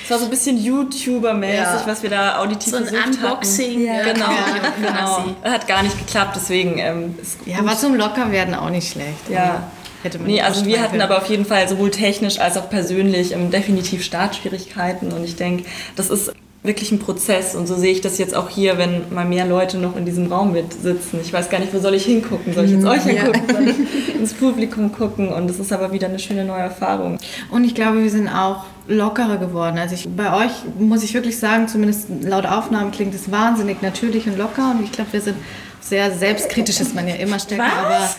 [0.03, 1.81] es war so ein bisschen YouTuber-mäßig, Ja.
[1.85, 3.89] was wir da auditiv So ein versucht Unboxing.
[3.89, 4.13] hatten.
[4.13, 5.15] Genau, Ja, genau.
[5.15, 5.29] quasi.
[5.43, 7.67] Hat gar nicht geklappt, deswegen ähm, Ja, gut.
[7.67, 9.29] war zum Lockerwerden auch nicht schlecht.
[9.29, 9.71] Ja.
[10.03, 13.31] Hätte man Nee, also wir hatten aber auf jeden Fall sowohl technisch als auch persönlich
[13.33, 15.63] ähm, definitiv Startschwierigkeiten und ich denke,
[15.95, 16.31] das ist
[16.65, 19.77] wirklich ein Prozess und so sehe ich das jetzt auch hier, wenn mal mehr Leute
[19.77, 21.19] noch in diesem Raum mit sitzen.
[21.21, 22.53] Ich weiß gar nicht, wo soll ich hingucken?
[22.53, 23.43] Soll ich jetzt euch hingucken?
[23.49, 25.29] Soll ich ins Publikum gucken?
[25.29, 27.17] Und das ist aber wieder eine schöne neue Erfahrung.
[27.51, 29.77] Und ich glaube, wir sind auch lockerer geworden.
[29.77, 34.27] Also ich, bei euch muss ich wirklich sagen, zumindest laut Aufnahmen klingt es wahnsinnig natürlich
[34.27, 35.37] und locker und ich glaube, wir sind
[35.81, 38.09] sehr selbstkritisch ist man ja immer stärker, aber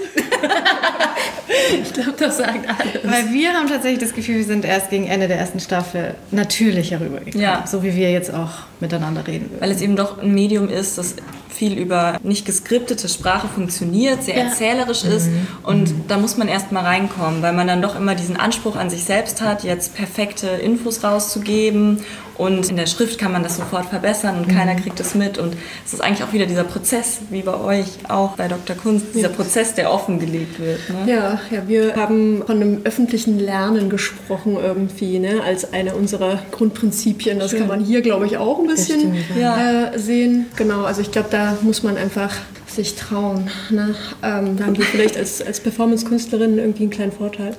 [1.83, 3.05] Ich glaube, das sagt alles.
[3.05, 7.01] weil wir haben tatsächlich das Gefühl, wir sind erst gegen Ende der ersten Staffel natürlicher
[7.01, 7.65] rübergekommen, Ja.
[7.67, 9.61] so wie wir jetzt auch miteinander reden würden.
[9.61, 11.17] Weil es eben doch ein Medium ist, das
[11.49, 14.45] viel über nicht geskriptete Sprache funktioniert, sehr Ja.
[14.45, 15.29] erzählerisch ist.
[15.63, 18.91] Und da muss man erst mal reinkommen, weil man dann doch immer diesen Anspruch an
[18.91, 22.01] sich selbst hat, jetzt perfekte Infos rauszugeben.
[22.39, 25.39] Und in der Schrift kann man das sofort verbessern und keiner kriegt es mit.
[25.39, 28.77] Und es ist eigentlich auch wieder dieser Prozess, wie bei euch auch bei Dr.
[28.77, 30.81] Kunst, dieser Prozess, der offengelegt wird.
[30.91, 31.13] Ne?
[31.13, 37.39] Ja, ja, wir haben von einem öffentlichen Lernen gesprochen irgendwie, ne, als eine unserer Grundprinzipien.
[37.39, 40.47] Das kann man hier, glaube ich, auch ein bisschen äh, sehen.
[40.57, 42.35] Genau, also ich glaube, da muss man einfach
[42.67, 43.51] sich trauen.
[43.71, 43.95] Ne?
[44.23, 47.57] Ähm, da haben wir vielleicht als, als Performance-Künstlerin irgendwie einen kleinen Vorteil.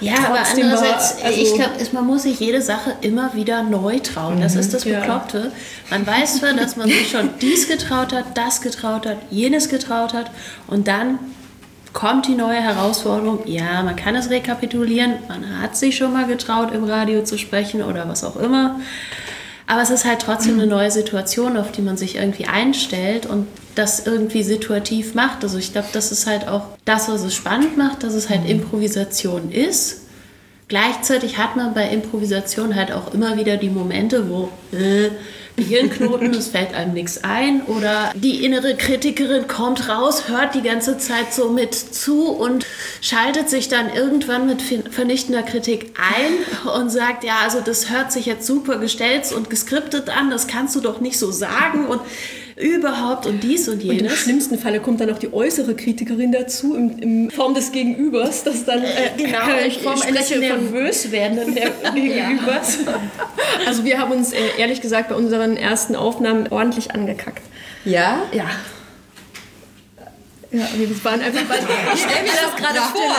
[0.00, 3.98] Ja, aber war- andererseits, also- ich glaube, man muss sich jede Sache immer wieder neu
[4.00, 4.40] trauen.
[4.40, 5.00] Das ist das Ja.
[5.00, 5.52] Bekloppte.
[5.90, 10.12] Man weiß zwar, dass man sich schon dies getraut hat, das getraut hat, jenes getraut
[10.14, 10.30] hat
[10.66, 11.18] und dann
[11.92, 13.40] kommt die neue Herausforderung.
[13.46, 17.82] Ja, man kann es rekapitulieren, man hat sich schon mal getraut, im Radio zu sprechen
[17.82, 18.80] oder was auch immer.
[19.66, 23.46] Aber es ist halt trotzdem eine neue Situation, auf die man sich irgendwie einstellt und
[23.74, 25.42] das irgendwie situativ macht.
[25.42, 28.48] Also ich glaube, das ist halt auch das, was es spannend macht, dass es halt
[28.48, 30.02] Improvisation ist.
[30.68, 35.10] Gleichzeitig hat man bei Improvisation halt auch immer wieder die Momente, wo äh,
[35.56, 37.62] Gehirnknoten, es fällt einem nichts ein.
[37.62, 42.66] Oder die innere Kritikerin kommt raus, hört die ganze Zeit so mit zu und
[43.00, 48.26] schaltet sich dann irgendwann mit vernichtender Kritik ein und sagt, ja, also das hört sich
[48.26, 51.86] jetzt super gestellt und geskriptet an, das kannst du doch nicht so sagen.
[51.86, 52.00] Und
[52.56, 54.12] überhaupt und dies und Und im jenes.
[54.18, 58.64] schlimmsten Falle kommt dann auch die äußere Kritikerin dazu, in, in Form des Gegenübers, das
[58.64, 61.54] dann äh, Genau, äh, Form eines spreche nervös werdenden
[61.94, 62.78] Gegenübers.
[63.66, 67.42] Also wir haben uns äh, ehrlich gesagt bei unseren ersten Aufnahmen ordentlich angekackt.
[67.84, 68.22] Ja?
[68.32, 68.46] Ja.
[70.54, 71.56] Ja, wir waren einfach bei,
[71.94, 73.12] Ich stell mir das gerade vor.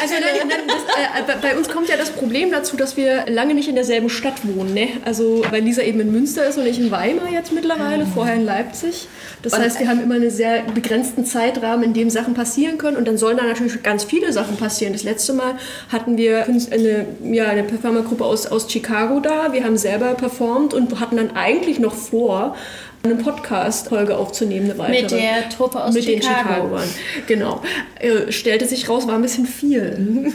[0.00, 3.54] Also nein, nein, das, äh, bei- uns kommt ja das Problem dazu, dass wir lange
[3.54, 4.74] nicht in derselben Stadt wohnen.
[4.74, 4.88] Ne?
[5.04, 8.44] Also weil Lisa eben in Münster ist und ich in Weimar jetzt mittlerweile, vorher in
[8.44, 9.06] Leipzig.
[9.42, 13.06] Das heißt, wir haben immer einen sehr begrenzten Zeitrahmen, in dem Sachen passieren können und
[13.06, 14.92] dann sollen da natürlich ganz viele Sachen passieren.
[14.94, 15.54] Das letzte Mal
[15.90, 19.52] hatten wir eine, ja, eine Performergruppe aus, aus Chicago da.
[19.52, 22.56] Wir haben selber performt und hatten dann eigentlich noch vor,
[23.04, 25.02] eine Podcast-Folge aufzunehmen, eine weitere.
[25.02, 26.48] Mit der Truppe aus Mit den Chicago.
[26.48, 26.88] Chicagoern.
[27.26, 27.62] Genau.
[27.98, 30.32] Äh, stellte sich raus, war ein bisschen viel.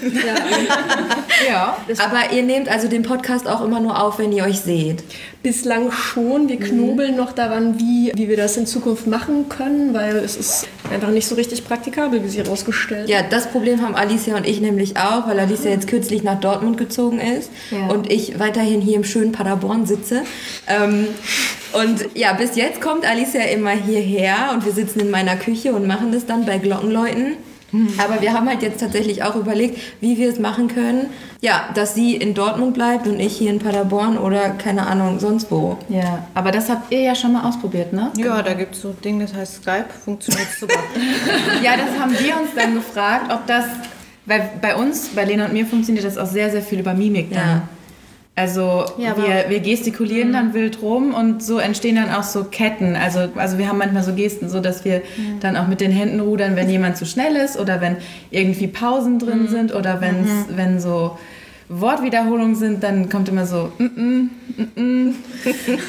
[1.47, 1.77] Ja.
[1.99, 5.01] Aber ihr nehmt also den Podcast auch immer nur auf, wenn ihr euch seht.
[5.47, 6.49] Bislang schon.
[6.49, 10.67] Wir knobeln noch daran, wie, wie wir das in Zukunft machen können, weil es ist
[10.91, 14.59] einfach nicht so richtig praktikabel, wie sie herausgestellt Ja, das Problem haben Alicia und ich
[14.59, 17.87] nämlich auch, weil Alicia jetzt kürzlich nach Dortmund gezogen ist Ja.
[17.87, 20.23] und ich weiterhin hier im schönen Paderborn sitze.
[20.67, 21.07] Ähm,
[21.71, 25.87] und ja, bis jetzt kommt Alicia immer hierher und wir sitzen in meiner Küche und
[25.87, 27.37] machen das dann bei Glockenläuten.
[27.97, 31.07] Aber wir haben halt jetzt tatsächlich auch überlegt, wie wir es machen können.
[31.41, 35.51] Ja, dass sie in Dortmund bleibt und ich hier in Paderborn oder keine Ahnung, sonst
[35.51, 35.77] wo.
[35.89, 38.11] Ja, aber das habt ihr ja schon mal ausprobiert, ne?
[38.17, 40.79] Ja, da gibt es so ein Ding, das heißt Skype, funktioniert super.
[41.63, 43.65] Ja, das haben wir uns dann gefragt, ob das,
[44.25, 47.31] weil bei uns, bei Lena und mir funktioniert das auch sehr, sehr viel über Mimik
[47.31, 47.39] dann.
[47.39, 47.61] Ja.
[48.37, 52.95] Also Ja, wir, wir gestikulieren dann wild rum und so entstehen dann auch so Ketten.
[52.95, 55.01] Also, also wir haben manchmal so Gesten, so dass wir
[55.39, 57.97] dann auch mit den Händen rudern, wenn jemand zu schnell ist oder wenn
[58.29, 61.17] irgendwie Pausen drin sind oder wenn's, wenn so
[61.67, 65.13] Wortwiederholungen sind, dann kommt immer so, mm -mm, mm -mm.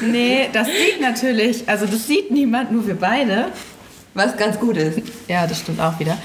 [0.11, 3.45] nee, das sieht natürlich, also das sieht niemand, nur wir beide.
[4.15, 5.01] Was ganz gut ist.
[5.27, 6.17] Ja, das stimmt auch wieder.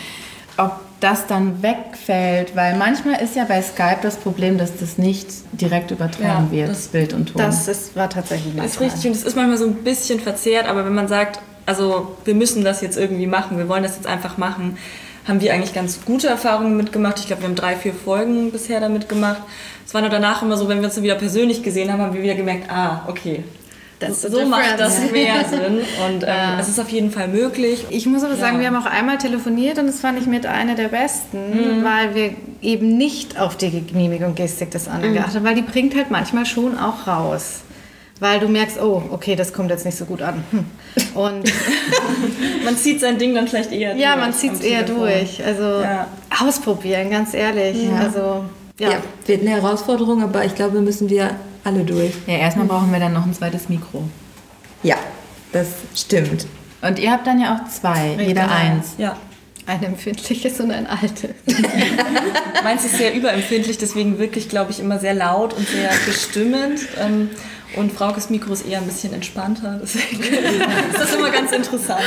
[0.56, 5.26] Ob das dann wegfällt, weil manchmal ist ja bei Skype das Problem, dass das nicht
[5.52, 7.42] direkt übertragen Ja, wird, das- Bild und Ton.
[7.42, 10.66] Das ist, war tatsächlich Das ist richtig und es ist manchmal so ein bisschen verzerrt,
[10.66, 14.07] aber wenn man sagt, also wir müssen das jetzt irgendwie machen, wir wollen das jetzt
[14.07, 14.78] einfach machen,
[15.26, 17.18] haben wir eigentlich ganz gute Erfahrungen mitgemacht.
[17.18, 19.40] Ich glaube, wir haben drei, vier Folgen bisher damit gemacht.
[19.87, 22.12] Es war nur danach immer so, wenn wir uns dann wieder persönlich gesehen haben, haben
[22.14, 23.42] wir wieder gemerkt, ah, okay.
[24.07, 27.85] That's so macht das mehr Sinn und ähm, es ist auf jeden Fall möglich.
[27.90, 28.61] Ich muss aber sagen, Ja.
[28.61, 32.31] wir haben auch einmal telefoniert und das fand ich mit einer der besten, weil wir
[32.62, 33.67] eben nicht auf die
[34.25, 37.61] und Gestik des anderen geachtet haben, weil die bringt halt manchmal schon auch raus.
[38.21, 40.45] Weil du merkst, oh, okay, das kommt jetzt nicht so gut an.
[40.53, 40.64] Hm.
[41.14, 41.53] Und
[42.64, 45.45] Man zieht sein Ding dann vielleicht eher ja, durch man zieht es eher durch.
[45.45, 46.07] Also Ja.
[46.40, 47.77] ausprobieren, ganz ehrlich.
[48.01, 48.45] Also
[48.78, 49.02] Ja.
[49.26, 52.12] wird eine Herausforderung, aber ich glaube, müssen wir alle durch.
[52.26, 54.02] Ja, erstmal brauchen wir dann noch ein zweites Mikro.
[54.82, 54.96] Ja,
[55.52, 56.46] das stimmt.
[56.82, 58.94] Und ihr habt dann ja auch zwei, jeder eins.
[58.98, 59.16] Ja.
[59.66, 61.30] Ein empfindliches und ein altes.
[62.64, 66.80] Meins ist sehr überempfindlich, deswegen wirklich, glaube ich, immer sehr laut und sehr bestimmend.
[67.76, 69.80] Und Fraukes Mikro ist eher ein bisschen entspannter.
[69.82, 70.22] Deswegen
[70.92, 72.00] ist das immer ganz interessant.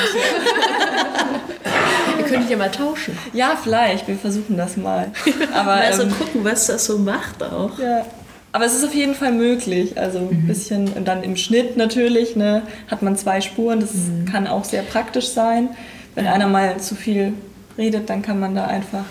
[2.17, 3.17] Wir könnten ja mal tauschen.
[3.33, 4.07] Ja, vielleicht.
[4.07, 5.11] Wir versuchen das mal.
[5.53, 7.77] Aber, Also ähm, gucken, was das so macht auch.
[7.79, 8.05] ja.
[8.53, 9.99] Aber es ist auf jeden Fall möglich.
[9.99, 13.81] Also ein bisschen und dann im Schnitt natürlich ne, hat man zwei Spuren.
[13.81, 13.91] Das
[14.31, 15.69] kann auch sehr praktisch sein.
[16.15, 17.33] Wenn einer mal zu viel
[17.77, 19.03] redet, dann kann man da einfach,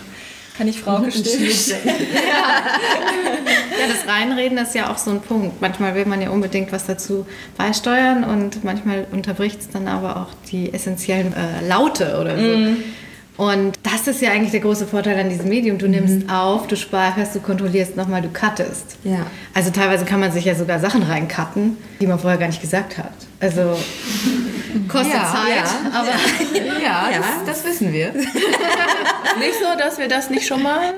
[0.57, 1.51] kann ich Frauke stillen.
[3.79, 5.61] Ja, das Reinreden ist ja auch so ein Punkt.
[5.61, 10.27] Manchmal will man ja unbedingt was dazu beisteuern und manchmal unterbricht es dann aber auch
[10.51, 12.75] die essentiellen äh, Laute oder so.
[13.37, 15.77] Und das ist ja eigentlich der große Vorteil an diesem Medium.
[15.77, 18.97] Du nimmst auf, du speicherst, du kontrollierst nochmal, du cuttest.
[19.03, 19.27] Ja.
[19.53, 22.97] Also teilweise kann man sich ja sogar Sachen reincutten, die man vorher gar nicht gesagt
[22.97, 23.13] hat.
[23.39, 23.77] Also
[24.87, 25.99] kostet Ja, Zeit, ja.
[25.99, 27.19] aber Ja, Ja.
[27.45, 28.11] Das, das wissen wir.
[29.39, 30.93] Nicht so, dass wir das nicht schon mal.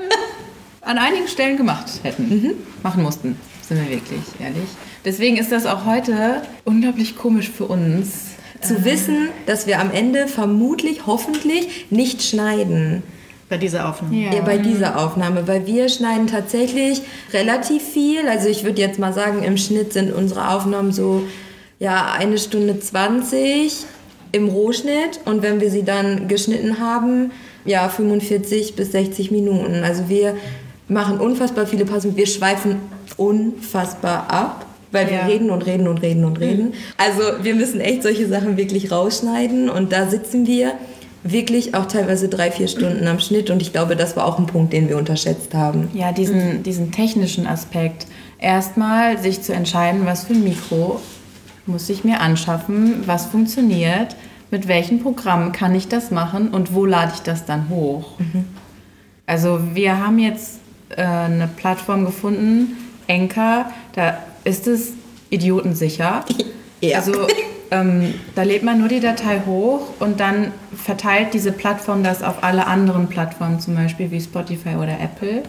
[0.82, 2.54] An einigen Stellen gemacht hätten.
[2.84, 4.70] Machen mussten, sind wir wirklich ehrlich.
[5.06, 8.30] Deswegen ist das auch heute unglaublich komisch für uns.
[8.62, 13.04] Zu wissen, dass wir am Ende vermutlich, hoffentlich nicht schneiden.
[13.48, 14.16] bei dieser Aufnahme.
[14.16, 14.42] Ja.
[14.42, 17.02] bei dieser Aufnahme, weil wir schneiden tatsächlich
[17.34, 18.28] relativ viel.
[18.28, 21.24] Also ich würde jetzt mal sagen, im Schnitt sind unsere Aufnahmen so
[21.80, 23.86] ja eine Stunde 20
[24.34, 27.32] im Rohschnitt und wenn wir sie dann geschnitten haben,
[27.70, 29.84] ja 45 bis 60 Minuten.
[29.84, 30.36] Also wir
[30.88, 32.78] machen unfassbar viele Pausen, wir schweifen
[33.18, 34.66] unfassbar ab.
[34.92, 35.26] Weil wir Ja.
[35.28, 36.74] reden und reden und reden und reden.
[36.98, 40.72] Also wir müssen echt solche Sachen wirklich rausschneiden und da sitzen wir
[41.22, 44.48] wirklich auch teilweise drei, vier Stunden am Schnitt und ich glaube, das war auch ein
[44.48, 45.90] Punkt, den wir unterschätzt haben.
[45.94, 48.08] Ja, diesen, diesen technischen Aspekt.
[48.40, 51.00] Erstmal sich zu entscheiden, was für ein Mikro
[51.68, 54.16] muss ich mir anschaffen, was funktioniert,
[54.52, 58.14] mit welchen Programmen kann ich das machen und wo lade ich das dann hoch.
[59.26, 60.60] Also wir haben jetzt
[60.90, 64.94] äh, eine Plattform gefunden, Enker, da ist es
[65.30, 66.26] idiotensicher.
[66.82, 67.00] Ja.
[67.00, 67.28] Also
[67.72, 72.42] ähm, da lädt man nur die Datei hoch und dann verteilt diese Plattform das auf
[72.42, 75.44] alle anderen Plattformen, zum Beispiel wie Spotify oder Apple.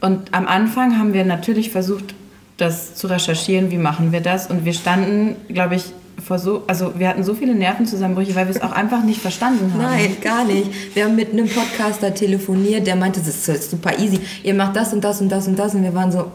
[0.00, 2.14] Und am Anfang haben wir natürlich versucht,
[2.58, 4.46] das zu recherchieren, wie machen wir das.
[4.46, 5.92] Und wir standen, glaube ich,
[6.26, 9.72] vor so, also wir hatten so viele Nervenzusammenbrüche, weil wir es auch einfach nicht verstanden
[9.72, 9.82] haben.
[9.82, 10.94] Nein, gar nicht.
[10.94, 14.18] Wir haben mit einem Podcaster telefoniert, der meinte, das ist super easy.
[14.42, 16.32] Ihr macht das und das und das und das und wir waren so,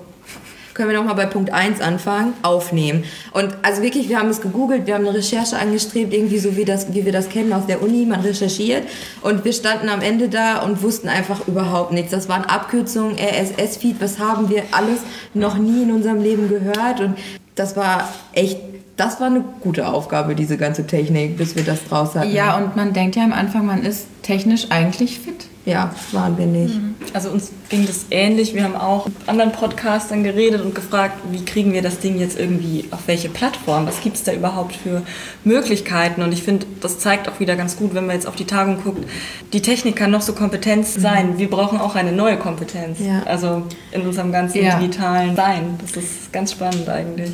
[0.74, 2.34] können wir nochmal bei Punkt 1 anfangen?
[2.42, 3.04] Aufnehmen.
[3.34, 6.64] Und also wirklich, wir haben es gegoogelt, wir haben eine Recherche angestrebt, irgendwie so wie,
[6.64, 8.88] das, wie wir das kennen aus der Uni, man recherchiert.
[9.22, 12.12] Und wir standen am Ende da und wussten einfach überhaupt nichts.
[12.12, 15.00] Das waren Abkürzungen, RSS-Feed, was haben wir alles
[15.34, 17.02] noch nie in unserem Leben gehört.
[17.02, 17.18] Und
[17.56, 18.58] das war echt,
[19.02, 22.32] das war eine gute Aufgabe, diese ganze Technik, bis wir das draus hatten.
[22.32, 25.48] Ja, und man denkt ja am Anfang, man ist technisch eigentlich fit.
[25.64, 26.74] Ja, waren wir nicht.
[27.14, 28.56] Also uns ging das ähnlich.
[28.56, 32.40] Wir haben auch mit anderen Podcastern geredet und gefragt, wie kriegen wir das Ding jetzt
[32.40, 33.86] irgendwie auf welche Plattform?
[33.86, 35.04] Was gibt es da überhaupt für
[35.44, 36.24] Möglichkeiten?
[36.24, 38.84] Und ich finde, das zeigt auch wieder ganz gut, wenn man jetzt auf die Tagung
[38.84, 39.08] guckt,
[39.54, 41.38] die Technik kann noch so kompetent sein.
[41.38, 42.98] Wir brauchen auch eine neue Kompetenz.
[43.00, 43.22] Ja.
[43.26, 44.80] Also in unserem ganzen Ja.
[44.80, 45.80] digitalen Sein.
[45.82, 47.32] Das ist ganz spannend eigentlich.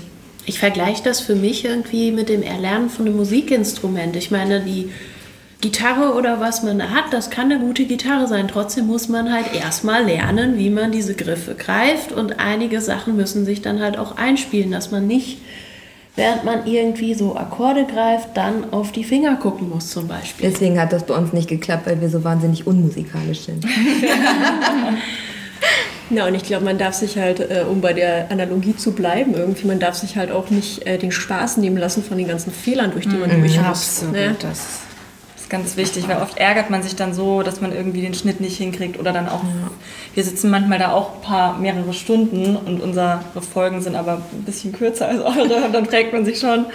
[0.47, 4.15] Ich vergleiche das für mich irgendwie mit dem Erlernen von einem Musikinstrument.
[4.15, 4.89] Ich meine, die
[5.59, 8.47] Gitarre oder was man da hat, das kann eine gute Gitarre sein.
[8.47, 13.43] Trotzdem muss man halt erstmal lernen, wie man diese Griffe greift und einige Sachen müssen
[13.43, 15.39] sich dann halt auch einspielen, dass man nicht,
[16.15, 20.49] während man irgendwie so Akkorde greift, dann auf die Finger gucken muss zum Beispiel.
[20.49, 23.65] Deswegen hat das bei uns nicht geklappt, weil wir so wahnsinnig unmusikalisch sind.
[26.09, 29.33] Ja, und ich glaube, man darf sich halt, äh, um bei der Analogie zu bleiben,
[29.35, 32.51] irgendwie, man darf sich halt auch nicht äh, den Spaß nehmen lassen von den ganzen
[32.51, 33.65] Fehlern, durch die man durch muss.
[33.65, 34.13] Absolut.
[34.13, 34.35] Ne?
[34.39, 34.86] Das
[35.47, 38.41] ist ganz wichtig, weil oft ärgert man sich dann so, dass man irgendwie den Schnitt
[38.41, 39.41] nicht hinkriegt oder dann auch,
[40.13, 43.21] wir sitzen manchmal da auch ein paar, mehrere Stunden und unsere
[43.53, 46.65] Folgen sind aber ein bisschen kürzer als eure und dann fragt man sich schon,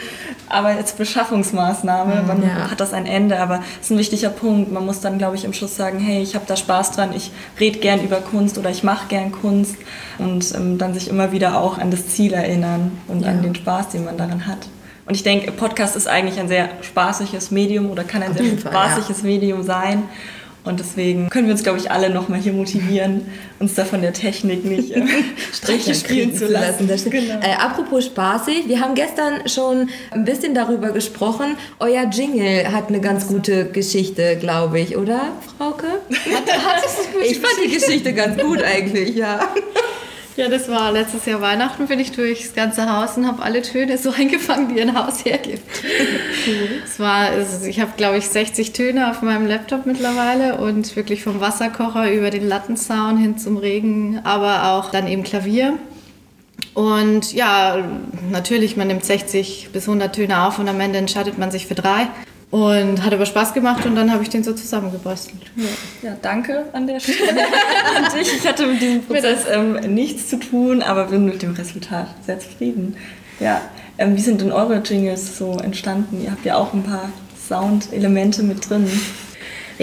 [0.48, 2.70] aber jetzt Beschaffungsmaßnahme, wann Ja.
[2.70, 5.44] hat das ein Ende, aber es ist ein wichtiger Punkt, man muss dann glaube ich
[5.44, 7.30] im Schluss sagen, hey, ich habe da Spaß dran, ich
[7.60, 9.76] rede gern über Kunst oder ich mache gern Kunst
[10.18, 13.90] und ähm, dann sich immer wieder auch an das Ziel erinnern und an den Spaß,
[13.90, 14.66] den man daran hat.
[15.12, 18.58] Und ich denke, Podcast ist eigentlich ein sehr spaßiges Medium oder kann ein sehr jeden
[18.58, 20.04] Fall, spaßiges Medium sein.
[20.64, 23.26] Und deswegen können wir uns, glaube ich, alle nochmal hier motivieren,
[23.58, 25.02] uns da von der Technik nicht äh,
[25.52, 26.88] Striche spielen zu lassen.
[26.96, 27.10] Stimmt.
[27.10, 27.40] Genau.
[27.40, 31.56] Äh, apropos spaßig, wir haben gestern schon ein bisschen darüber gesprochen.
[31.78, 35.88] Euer Jingle hat eine ganz gute Geschichte, glaube ich, oder, Frauke?
[36.08, 39.40] ich fand die Geschichte ganz gut eigentlich, ja.
[40.36, 43.98] Ja, das war letztes Jahr Weihnachten, bin ich durchs ganze Haus und habe alle Töne
[43.98, 45.62] so eingefangen, die ein Haus hergibt.
[46.84, 51.22] Es war, es- ich habe, glaube ich, 60 Töne auf meinem Laptop mittlerweile und wirklich
[51.22, 55.74] vom Wasserkocher über den Lattenzaun hin zum Regen, aber auch dann eben Klavier.
[56.72, 57.84] Und ja,
[58.30, 61.74] natürlich, man nimmt 60 bis 100 Töne auf und am Ende entscheidet man sich für
[61.74, 62.06] drei.
[62.52, 65.40] Und hat aber Spaß gemacht und dann habe ich den so zusammengebastelt.
[66.02, 67.46] Ja, danke an der Stelle
[67.96, 68.30] an dich.
[68.36, 72.38] Ich hatte mit diesem Prozess ähm, nichts zu tun, aber bin mit dem Resultat sehr
[72.38, 72.94] zufrieden.
[73.40, 73.62] Ja,
[73.96, 76.22] ähm, wie sind denn eure Jingles so entstanden?
[76.22, 77.08] Ihr habt ja auch ein paar
[77.48, 78.86] Soundelemente mit drin.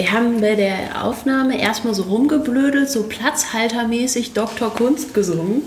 [0.00, 4.72] Wir haben bei der Aufnahme erstmal so rumgeblödelt, so platzhaltermäßig Dr.
[4.72, 5.60] Kunst gesungen.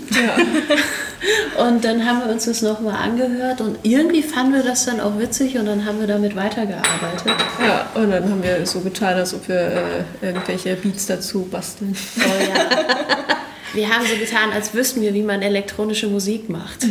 [1.56, 5.20] und dann haben wir uns das nochmal angehört und irgendwie fanden wir das dann auch
[5.20, 7.32] witzig und dann haben wir damit weitergearbeitet.
[7.64, 11.94] Ja, und dann haben wir so getan, als ob wir äh, irgendwelche Beats dazu basteln.
[12.18, 13.36] Oh ja.
[13.74, 16.86] Wir haben so getan, als wüssten wir, wie man elektronische Musik macht.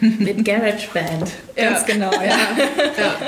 [0.00, 1.30] Mit GarageBand.
[1.56, 2.36] Ganz genau, ja.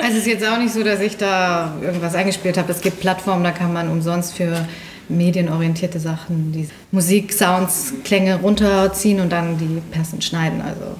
[0.00, 2.70] Also es ist jetzt auch nicht so, dass ich da irgendwas eingespielt habe.
[2.70, 4.66] Es gibt Plattformen, da kann man umsonst für
[5.08, 10.62] medienorientierte Sachen die Musik, Sounds, Klänge runterziehen und dann die passend schneiden.
[10.62, 10.96] Also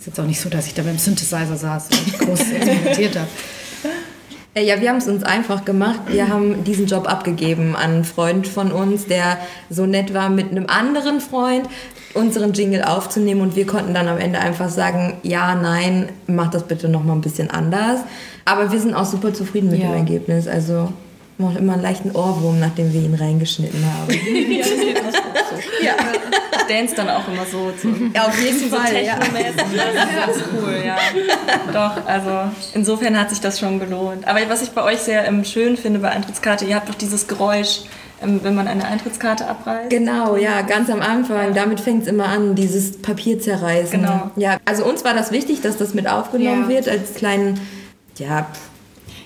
[0.00, 3.28] ist jetzt auch nicht so, dass ich da beim Synthesizer saß und groß experimentiert habe.
[4.54, 6.00] Äh, Ja, wir haben es uns einfach gemacht.
[6.08, 9.38] Wir haben diesen Job abgegeben an einen Freund von uns, der
[9.70, 11.68] so nett war, mit einem anderen Freund
[12.14, 16.64] unseren Jingle aufzunehmen und wir konnten dann am Ende einfach sagen, ja, nein, mach das
[16.64, 18.00] bitte noch mal ein bisschen anders.
[18.44, 19.86] Aber wir sind auch super zufrieden mit Ja.
[19.88, 20.46] dem Ergebnis.
[20.46, 20.92] Also
[21.38, 24.14] macht immer einen leichten Ohrwurm, nachdem wir ihn reingeschnitten haben.
[25.82, 25.94] Ja.
[26.68, 27.72] Ich dance dann auch immer so.
[27.80, 29.04] so ja, auf jeden so Fall.
[29.04, 29.16] Ja.
[29.16, 29.54] technomäßig.
[30.26, 30.96] Das ist cool, ja.
[31.72, 34.26] Doch, also insofern hat sich das schon gelohnt.
[34.26, 37.26] Aber was ich bei euch sehr ähm, schön finde bei Eintrittskarte, ihr habt doch dieses
[37.26, 37.80] Geräusch,
[38.22, 39.90] ähm, wenn man eine Eintrittskarte abreißt.
[39.90, 41.54] Genau, ja, ganz am Anfang.
[41.54, 44.00] Damit fängt es immer an, dieses Papier zerreißen.
[44.00, 44.30] Genau.
[44.36, 46.68] Ja, also uns war das wichtig, dass das mit aufgenommen Ja.
[46.68, 47.60] wird als kleinen,
[48.18, 48.46] ja,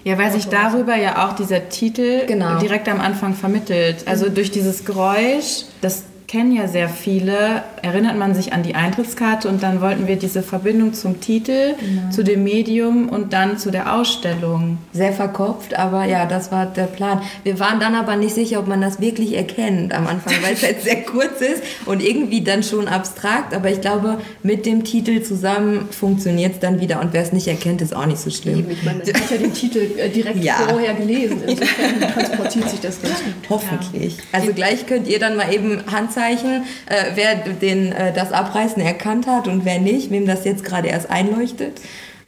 [0.05, 2.59] Ja, weil sich darüber ja auch dieser Titel Genau.
[2.61, 4.05] direkt am Anfang vermittelt.
[4.07, 9.49] Also durch dieses Geräusch, das kennen ja sehr viele, erinnert man sich an die Eintrittskarte
[9.49, 11.74] und dann wollten wir diese Verbindung zum Titel,
[12.11, 14.79] zu dem Medium und dann zu der Ausstellung.
[14.93, 17.20] sehr verkopft, aber ja, das war der Plan.
[17.45, 20.62] Wir waren dann aber nicht sicher, ob man das wirklich erkennt am Anfang, weil es
[20.62, 23.55] halt sehr kurz ist und irgendwie dann schon abstrakt.
[23.55, 27.47] Aber ich glaube, mit dem Titel zusammen funktioniert es dann wieder und wer es nicht
[27.47, 28.66] erkennt, ist auch nicht so schlimm.
[28.70, 30.55] Ich meine, man hat ja den Titel äh, direkt Ja.
[30.68, 31.43] vorher gelesen.
[31.47, 33.35] Insofern transportiert sich das ganz gut.
[33.51, 34.16] Hoffentlich.
[34.33, 35.81] Also gleich könnt ihr dann mal eben
[36.17, 40.64] Handzeichen, äh, wer den, äh, das Abreißen erkannt hat und wer nicht, wem das jetzt
[40.64, 41.81] gerade erst einleuchtet.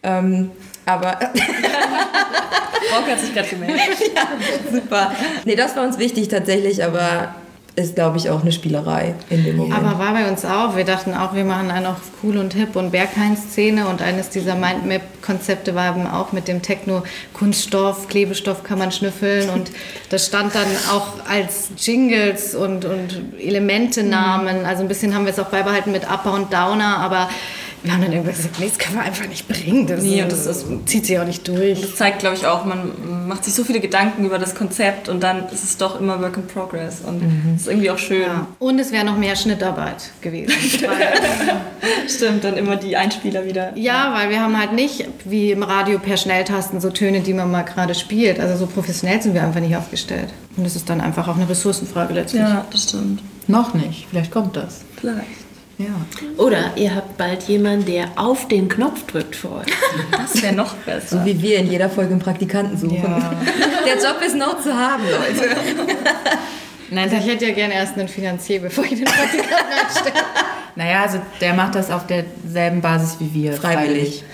[0.03, 0.51] Ähm,
[0.85, 1.13] aber
[2.91, 3.81] Frauke hat sich gerade gemeldet.
[4.73, 5.13] super.
[5.45, 7.35] Nee, das war uns wichtig tatsächlich, aber
[7.79, 9.79] ist, glaube ich, auch eine Spielerei in dem Moment.
[9.79, 10.77] Aber war bei uns auch.
[10.77, 14.57] Wir dachten auch, wir machen einen auf cool und hip und Berghain-Szene und eines dieser
[14.57, 19.71] Mindmap-Konzepte war eben auch mit dem Techno-Kunststoff, Klebestoff kann man schnüffeln und
[20.11, 24.65] das stand dann auch als Jingles und, und Elementenamen.
[24.65, 27.29] Also ein bisschen haben wir es auch beibehalten mit Upper und Downer, aber
[27.83, 29.87] wir haben dann irgendwann gesagt, nee, das können wir einfach nicht bringen.
[29.87, 31.81] Das, Nee, und das, das zieht sich auch nicht durch.
[31.81, 35.23] Das zeigt, glaube ich, auch, man macht sich so viele Gedanken über das Konzept und
[35.23, 37.01] dann ist es doch immer Work in Progress.
[37.07, 37.23] Und
[37.53, 38.23] das ist irgendwie auch schön.
[38.23, 38.47] Ja.
[38.59, 40.55] Und es wäre noch mehr Schnittarbeit gewesen.
[42.09, 43.77] Stimmt, dann immer die Einspieler wieder.
[43.77, 47.51] Ja, weil wir haben halt nicht wie im Radio per Schnelltasten so Töne, die man
[47.51, 48.41] mal gerade spielt.
[48.41, 50.29] Also so professionell sind wir einfach nicht aufgestellt.
[50.57, 52.43] Und das ist dann einfach auch eine Ressourcenfrage letztlich.
[52.43, 53.23] Ja, das stimmt.
[53.47, 54.83] Noch nicht, vielleicht kommt das.
[55.01, 55.48] Vielleicht.
[55.79, 55.87] Ja.
[56.37, 59.67] Oder ihr habt bald jemanden, der auf den Knopf drückt für euch.
[60.11, 61.21] Das wäre noch besser.
[61.21, 62.97] so wie wir in jeder Folge einen Praktikanten suchen.
[62.97, 63.33] Ja.
[63.87, 65.57] Der Job ist noch zu haben, Leute.
[66.91, 70.25] Nein, ich hätte ja gerne erst einen Finanzier, bevor ich den Praktikanten einstelle.
[70.75, 73.53] Naja, also der macht das auf derselben Basis wie wir.
[73.53, 74.25] Freiwillig.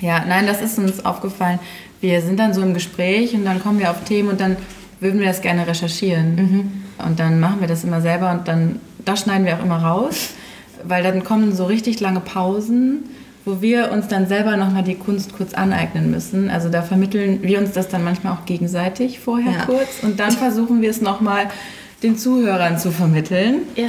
[0.00, 1.58] Ja, nein, das ist uns aufgefallen.
[2.00, 4.56] Wir sind dann so im Gespräch und dann kommen wir auf Themen und dann
[5.00, 6.84] würden wir das gerne recherchieren.
[6.98, 10.30] Und dann machen wir das immer selber und dann, das schneiden wir auch immer raus,
[10.88, 13.04] weil dann kommen so richtig lange Pausen,
[13.44, 16.50] wo wir uns dann selber nochmal die Kunst kurz aneignen müssen.
[16.50, 19.64] Also da vermitteln wir uns das dann manchmal auch gegenseitig vorher Ja.
[19.66, 21.46] kurz und dann versuchen wir es nochmal
[22.02, 23.60] den Zuhörern zu vermitteln.
[23.76, 23.88] Ja.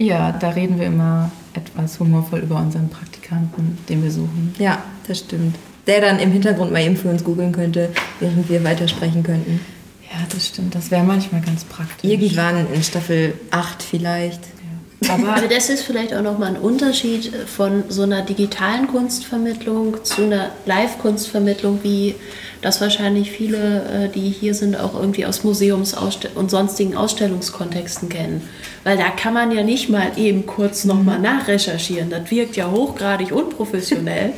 [0.00, 4.54] Ja, da reden wir immer etwas humorvoll über unseren Praktikanten, den wir suchen.
[4.58, 4.78] Ja,
[5.08, 5.56] das stimmt.
[5.88, 7.88] Der dann im Hintergrund mal eben für uns googeln könnte,
[8.20, 9.60] während wir weitersprechen könnten.
[10.04, 10.74] Ja, das stimmt.
[10.74, 12.08] Das wäre manchmal ganz praktisch.
[12.08, 14.40] Irgendwann in Staffel 8 vielleicht.
[15.06, 20.24] Aber also das ist vielleicht auch nochmal ein Unterschied von so einer digitalen Kunstvermittlung zu
[20.24, 22.16] einer Live-Kunstvermittlung, wie
[22.62, 25.94] das wahrscheinlich viele, äh, die hier sind, auch irgendwie aus Museums-
[26.34, 28.42] und sonstigen Ausstellungskontexten kennen.
[28.82, 32.10] Weil da kann man ja nicht mal eben kurz nochmal nachrecherchieren.
[32.10, 34.32] Das wirkt ja hochgradig unprofessionell.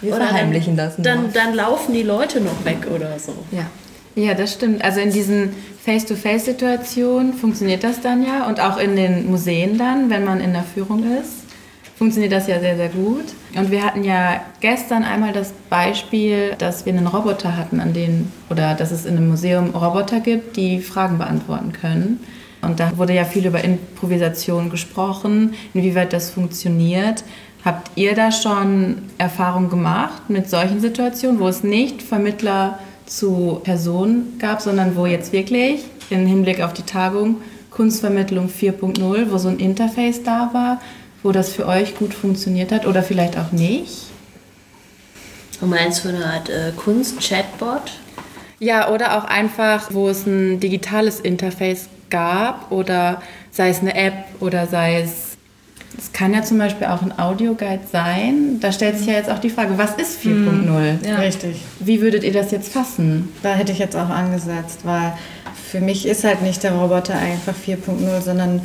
[0.00, 1.04] Wir Oder verheimlichen dann, das nur.
[1.04, 3.34] Dann, dann laufen die Leute noch weg oder so.
[3.52, 3.66] Ja.
[4.16, 4.84] Ja, das stimmt.
[4.84, 5.50] Also in diesen
[5.84, 10.62] Face-to-Face-Situationen funktioniert das dann ja und auch in den Museen dann, wenn man in der
[10.62, 11.44] Führung ist,
[11.96, 13.24] funktioniert das ja sehr, sehr gut.
[13.56, 18.32] Und wir hatten ja gestern einmal das Beispiel, dass wir einen Roboter hatten, an den
[18.50, 22.20] oder dass es in einem Museum Roboter gibt, die Fragen beantworten können.
[22.62, 27.24] Und da wurde ja viel über Improvisation gesprochen, inwieweit das funktioniert.
[27.64, 34.38] Habt ihr da schon Erfahrung gemacht mit solchen Situationen, wo es nicht Vermittler zu Personen
[34.38, 37.36] gab, sondern wo jetzt wirklich im Hinblick auf die Tagung
[37.70, 40.80] Kunstvermittlung 4.0, wo so ein Interface da war,
[41.22, 44.06] wo das für euch gut funktioniert hat oder vielleicht auch nicht?
[45.60, 47.92] Du meinst für eine Art äh, Kunst-Chatbot?
[48.60, 54.14] Ja, oder auch einfach, wo es ein digitales Interface gab oder sei es eine App
[54.40, 55.23] oder sei es
[55.98, 58.58] es kann ja zum Beispiel auch ein Audioguide sein.
[58.60, 61.06] Da stellt sich ja jetzt auch die Frage, was ist 4.0?
[61.06, 61.16] Ja.
[61.16, 61.62] Richtig.
[61.80, 63.32] Wie würdet ihr das jetzt fassen?
[63.42, 65.12] Da hätte ich jetzt auch angesetzt, weil
[65.70, 68.62] für mich ist halt nicht der Roboter einfach 4.0, sondern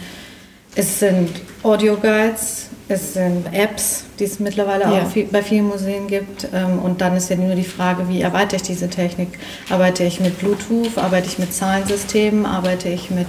[0.76, 1.30] es sind
[1.64, 5.04] Audioguides, es sind Apps, die es mittlerweile Ja.
[5.04, 6.48] auch viel, bei vielen Museen gibt.
[6.54, 9.40] Ähm, Und dann ist ja nur die Frage, wie erweitere ich diese Technik?
[9.70, 13.28] Arbeite ich mit Bluetooth, arbeite ich mit Zahlensystemen, arbeite ich mit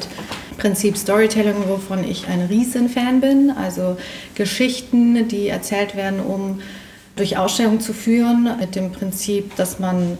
[0.57, 3.51] Prinzip Storytelling, wovon ich ein Riesen-Fan bin.
[3.51, 3.97] Also
[4.35, 6.61] Geschichten, die erzählt werden, um
[7.17, 10.17] durch Ausstellungen zu führen, mit dem Prinzip, dass man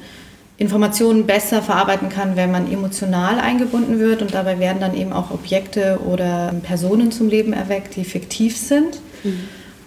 [0.61, 4.21] Informationen besser verarbeiten kann, wenn man emotional eingebunden wird.
[4.21, 9.01] Und dabei werden dann eben auch Objekte oder Personen zum Leben erweckt, die fiktiv sind.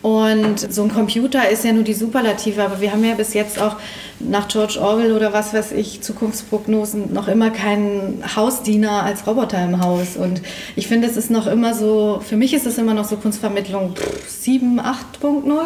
[0.02, 3.62] Und so ein Computer ist ja nur die Superlative, aber wir haben ja bis jetzt
[3.62, 3.76] auch
[4.20, 9.80] nach George Orwell oder was weiß ich, Zukunftsprognosen, noch immer keinen Hausdiener als Roboter im
[9.80, 10.18] Haus.
[10.18, 10.42] Und
[10.76, 13.96] ich finde, es ist noch immer so, für mich ist es immer noch so Kunstvermittlung
[13.96, 15.62] pff, 7, 8.0,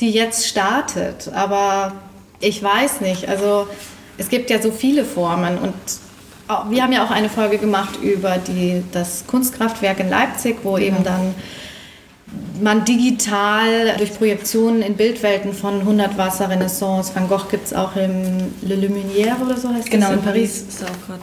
[0.00, 1.30] die jetzt startet.
[1.34, 1.92] Aber
[2.40, 3.66] ich weiß nicht, also
[4.18, 5.74] es gibt ja so viele Formen und
[6.68, 11.02] wir haben ja auch eine Folge gemacht über die, das Kunstkraftwerk in Leipzig, wo eben
[11.02, 11.34] dann
[12.60, 18.52] man digital durch Projektionen in Bildwelten von Hundertwasser, Renaissance, Van Gogh gibt es auch im
[18.62, 21.22] Le Luminaire oder so heißt Genau, das in Paris ist er auch gerade.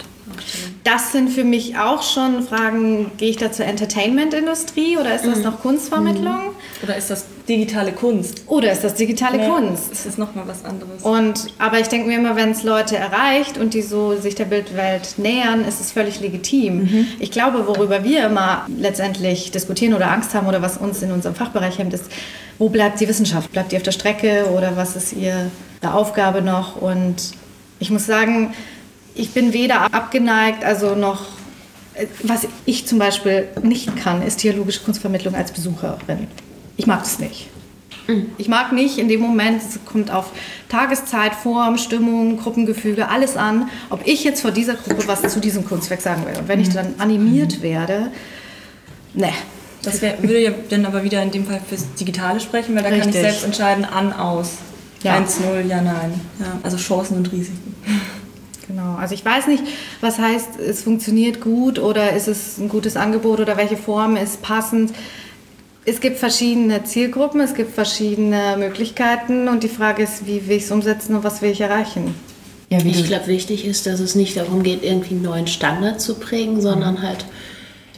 [0.83, 5.39] Das sind für mich auch schon Fragen, gehe ich da zur Entertainment-Industrie oder ist das
[5.39, 6.53] noch Kunstvermittlung?
[6.83, 8.43] Oder ist das digitale Kunst?
[8.47, 9.91] Oder ist das digitale Nee, Kunst?
[9.91, 11.03] Das ist nochmal was anderes.
[11.03, 14.45] Und, aber ich denke mir immer, wenn es Leute erreicht und die so sich der
[14.45, 17.07] Bildwelt nähern, ist es völlig legitim.
[17.19, 21.35] Ich glaube, worüber wir immer letztendlich diskutieren oder Angst haben oder was uns in unserem
[21.35, 22.05] Fachbereich hemmt, ist,
[22.57, 23.51] wo bleibt die Wissenschaft?
[23.51, 25.49] Bleibt die auf der Strecke oder was ist ihre
[25.81, 26.81] Aufgabe noch?
[26.81, 27.15] Und
[27.79, 28.53] ich muss sagen,
[29.19, 31.25] ich bin weder abgeneigt, also noch,
[31.93, 36.27] äh, was ich zum Beispiel nicht kann, ist theologische Kunstvermittlung als Besucherin.
[36.77, 37.47] Ich mag das nicht.
[38.39, 40.31] Ich mag nicht in dem Moment, es kommt auf
[40.67, 45.63] Tageszeit, Form, Stimmung, Gruppengefüge, alles an, ob ich jetzt vor dieser Gruppe was zu diesem
[45.63, 46.35] Kunstwerk sagen will.
[46.39, 48.11] Und wenn ich dann animiert werde,
[49.13, 49.31] ne.
[49.83, 52.89] Das wär, würde ja dann aber wieder in dem Fall fürs Digitale sprechen, weil da
[52.89, 53.21] kann ich Richtig.
[53.21, 54.53] selbst entscheiden, an, aus.
[55.03, 55.15] Ja.
[55.15, 56.19] 1-0, ja, nein.
[56.39, 57.75] Ja, also Chancen und Risiken.
[58.69, 58.95] Genau.
[58.95, 59.63] Also ich weiß nicht,
[59.99, 64.43] was heißt, es funktioniert gut oder ist es ein gutes Angebot oder welche Form ist
[64.43, 64.91] passend.
[65.85, 70.65] Es gibt verschiedene Zielgruppen, es gibt verschiedene Möglichkeiten und die Frage ist, wie will ich
[70.65, 72.13] es umsetzen und was will ich erreichen?
[72.69, 75.99] Ja, wie Ich glaube, wichtig ist, dass es nicht darum geht, irgendwie einen neuen Standard
[75.99, 77.25] zu prägen, sondern halt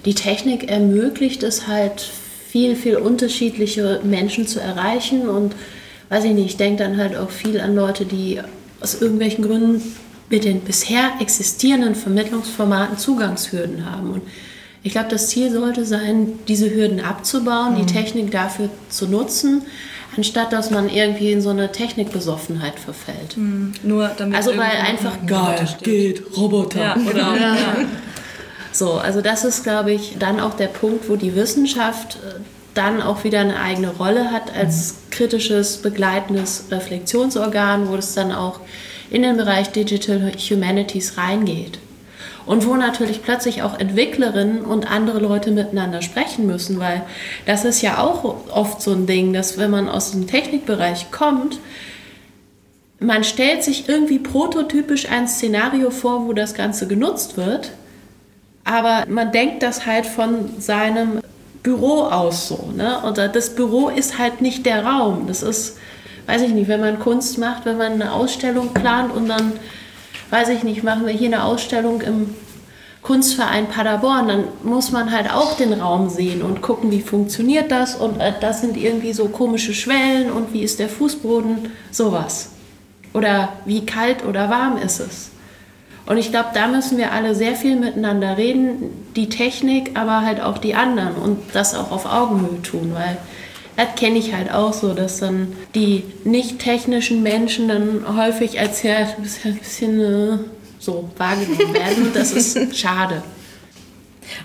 [0.05, 2.09] die Technik ermöglicht es halt,
[2.47, 5.27] viel, viel unterschiedliche Menschen zu erreichen.
[5.27, 5.53] Und
[6.09, 8.39] weiß ich nicht, ich denke dann halt auch viel an Leute, die
[8.81, 9.81] aus irgendwelchen Gründen
[10.31, 14.11] mit den bisher existierenden Vermittlungsformaten Zugangshürden haben.
[14.11, 14.21] Und
[14.81, 19.63] ich glaube, das Ziel sollte sein, diese Hürden abzubauen, die Technik dafür zu nutzen,
[20.17, 23.35] anstatt dass man irgendwie in so eine Technikbesoffenheit verfällt.
[23.83, 26.23] Nur damit Also weil einfach ein Roboter steht.
[26.35, 26.79] Roboter.
[26.79, 27.33] Ja, genau.
[27.35, 27.75] Ja.
[28.73, 32.39] So, also das ist, glaube ich, dann auch der Punkt, wo die Wissenschaft äh,
[32.73, 38.61] dann auch wieder eine eigene Rolle hat als kritisches, begleitendes Reflexionsorgan, wo es dann auch
[39.11, 41.77] in den Bereich Digital Humanities reingeht.
[42.45, 47.03] Und wo natürlich plötzlich auch Entwicklerinnen und andere Leute miteinander sprechen müssen, weil
[47.45, 51.59] das ist ja auch oft so ein Ding, dass wenn man aus dem Technikbereich kommt,
[52.99, 57.71] man stellt sich irgendwie prototypisch ein Szenario vor, wo das Ganze genutzt wird,
[58.63, 61.19] aber man denkt das halt von seinem
[61.63, 62.71] Büro aus so.
[62.75, 62.99] Ne?
[63.03, 65.25] Und das Büro ist halt nicht der Raum.
[65.27, 65.77] Das ist,
[66.31, 69.51] weiß ich nicht, wenn man Kunst macht, wenn man eine Ausstellung plant und dann,
[70.29, 72.33] weiß ich nicht, machen wir hier eine Ausstellung im
[73.01, 77.95] Kunstverein Paderborn, dann muss man halt auch den Raum sehen und gucken, wie funktioniert das
[77.95, 82.51] und äh, das sind irgendwie so komische Schwellen und wie ist der Fußboden, sowas.
[83.13, 85.31] Oder wie kalt oder warm ist es.
[86.05, 90.39] Und ich glaube, da müssen wir alle sehr viel miteinander reden, die Technik, aber halt
[90.39, 93.17] auch die anderen und das auch auf Augenhöhe tun, weil
[93.81, 98.83] das kenne ich halt auch so, dass dann die nicht technischen Menschen dann häufig als
[98.83, 100.37] ja, ein bisschen, ein bisschen äh,
[100.79, 102.03] so wahrgenommen werden.
[102.03, 103.23] Und das ist schade.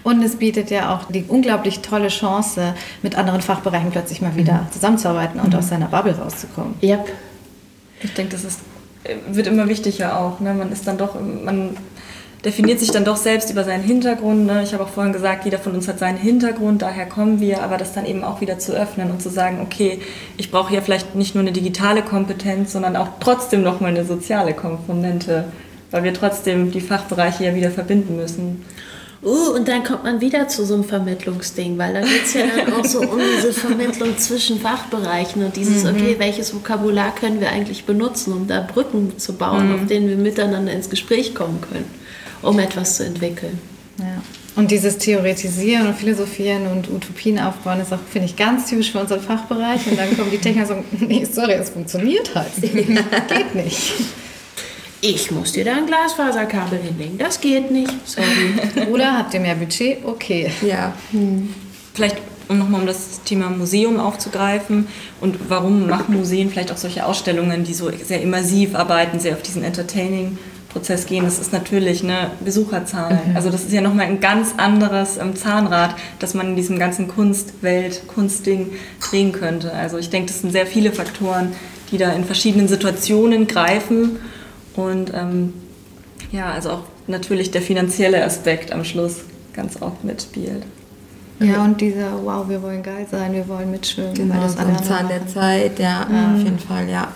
[0.03, 4.63] Und es bietet ja auch die unglaublich tolle Chance, mit anderen Fachbereichen plötzlich mal wieder
[4.63, 4.73] mhm.
[4.73, 5.59] zusammenzuarbeiten und mhm.
[5.59, 6.75] aus seiner Bubble rauszukommen.
[6.83, 7.13] Yep.
[8.03, 8.61] Ich denke, das ist,
[9.31, 10.41] wird immer wichtiger auch.
[10.41, 10.55] Ne?
[10.55, 11.77] Man ist dann doch, man
[12.47, 14.47] definiert sich dann doch selbst über seinen Hintergrund.
[14.47, 14.63] Ne?
[14.63, 17.77] Ich habe auch vorhin gesagt, jeder von uns hat seinen Hintergrund, daher kommen wir, aber
[17.77, 20.01] das dann eben auch wieder zu öffnen und zu sagen, okay,
[20.39, 24.55] ich brauche hier vielleicht nicht nur eine digitale Kompetenz, sondern auch trotzdem nochmal eine soziale
[24.55, 25.45] Komponente
[25.91, 28.65] weil wir trotzdem die Fachbereiche ja wieder verbinden müssen.
[29.23, 32.43] Uh, und dann kommt man wieder zu so einem Vermittlungsding, weil da geht es ja
[32.55, 35.91] dann auch so um diese Vermittlung zwischen Fachbereichen und dieses, mhm.
[35.91, 39.75] okay, welches Vokabular können wir eigentlich benutzen, um da Brücken zu bauen, mhm.
[39.75, 41.87] auf denen wir miteinander ins Gespräch kommen können,
[42.43, 43.59] um etwas zu entwickeln.
[43.99, 44.23] Ja.
[44.57, 49.01] Und dieses Theoretisieren und Philosophieren und Utopien aufbauen ist auch, finde ich, ganz typisch für
[49.01, 49.87] unseren Fachbereich.
[49.87, 52.53] Und dann kommen die Techniker und sagen, nee, sorry, es funktioniert halt.
[52.63, 53.93] Geht nicht
[55.01, 57.19] ich muss dir da ein Glasfaserkabel hinlegen.
[57.19, 57.93] Das geht nicht.
[58.05, 58.89] Sorry.
[58.91, 60.05] Oder habt ihr mehr Budget?
[60.05, 60.51] Okay.
[60.63, 60.93] Ja.
[61.13, 61.55] Hm.
[61.95, 62.17] Vielleicht
[62.49, 64.87] um nochmal um das Thema Museum aufzugreifen
[65.21, 69.43] und warum machen Museen vielleicht auch solche Ausstellungen, die so sehr immersiv arbeiten, sehr auf
[69.43, 69.65] diesen
[70.77, 71.25] Entertaining-Prozess gehen.
[71.25, 73.21] Das ist natürlich eine Besucherzahl.
[73.27, 73.37] Mhm.
[73.37, 77.09] Also das ist ja nochmal ein ganz anderes ähm, Zahnrad, das man in diesem ganzen
[77.09, 79.73] Kunstwelt, Kunstding drehen könnte.
[79.73, 81.53] Also ich denke, das sind sehr viele Faktoren,
[81.91, 84.19] die da in verschiedenen Situationen greifen
[84.75, 85.55] und ähm,
[86.33, 89.21] ja, also auch natürlich der finanzielle Aspekt am Schluss
[89.55, 90.65] ganz oft mitspielt.
[91.39, 94.15] Ja, und dieser, wow, wir wollen geil sein, wir wollen mitschwimmen.
[94.15, 96.35] Genau, das am Zahn der Zeit, ja, mhm.
[96.35, 97.09] auf jeden Fall, ja.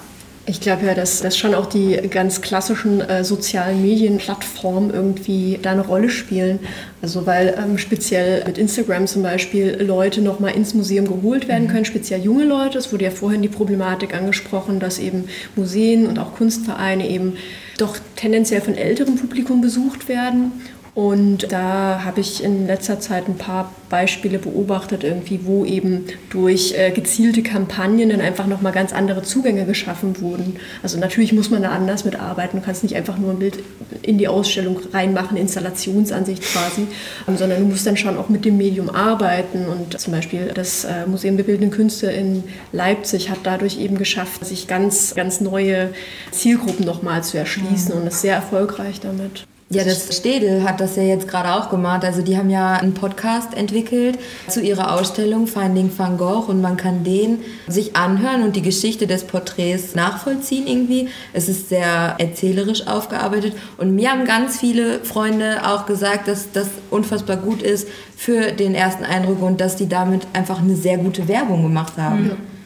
[0.51, 5.71] Ich glaube ja, dass, dass schon auch die ganz klassischen äh, sozialen Medienplattformen irgendwie da
[5.71, 6.59] eine Rolle spielen.
[7.01, 11.71] Also weil ähm, speziell mit Instagram zum Beispiel Leute nochmal ins Museum geholt werden mhm.
[11.71, 12.79] können, speziell junge Leute.
[12.79, 17.37] Es wurde ja vorhin die Problematik angesprochen, dass eben Museen und auch Kunstvereine eben
[17.79, 20.51] doch tendenziell von älterem Publikum besucht werden
[20.95, 26.75] und da habe ich in letzter Zeit ein paar Beispiele beobachtet, irgendwie, wo eben durch
[26.77, 30.57] äh, gezielte Kampagnen dann einfach nochmal ganz andere Zugänge geschaffen wurden.
[30.83, 32.59] Also natürlich muss man da anders mitarbeiten.
[32.59, 33.61] Du kannst nicht einfach nur ein Bild
[34.03, 36.87] in die Ausstellung reinmachen, Installationsansicht quasi,
[37.29, 39.67] ähm, sondern du musst dann schon auch mit dem Medium arbeiten.
[39.69, 44.45] Und zum Beispiel das äh, Museum der Bildenden Künste in Leipzig hat dadurch eben geschafft,
[44.45, 45.91] sich ganz, ganz neue
[46.33, 48.03] Zielgruppen nochmal zu erschließen mhm.
[48.03, 49.47] und ist sehr erfolgreich damit.
[49.73, 52.05] Ja, das Städel hat das ja jetzt gerade auch gemacht.
[52.05, 54.19] Also die haben ja einen Podcast entwickelt
[54.49, 59.07] zu ihrer Ausstellung Finding Van Gogh und man kann den sich anhören und die Geschichte
[59.07, 61.09] des Porträts nachvollziehen irgendwie.
[61.33, 66.67] Es ist sehr erzählerisch aufgearbeitet und mir haben ganz viele Freunde auch gesagt, dass das
[66.91, 71.29] unfassbar gut ist für den ersten Eindruck und dass die damit einfach eine sehr gute
[71.29, 72.25] Werbung gemacht haben.
[72.25, 72.60] Mhm.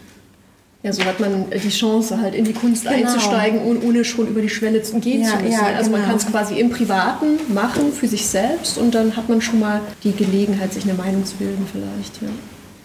[0.84, 2.94] Ja, so hat man die Chance, halt in die Kunst genau.
[2.94, 5.52] einzusteigen, ohne schon über die Schwelle zu gehen ja, zu müssen.
[5.52, 6.02] Ja, also genau.
[6.02, 9.60] man kann es quasi im Privaten machen für sich selbst und dann hat man schon
[9.60, 12.20] mal die Gelegenheit, sich eine Meinung zu bilden vielleicht.
[12.20, 12.28] Ja.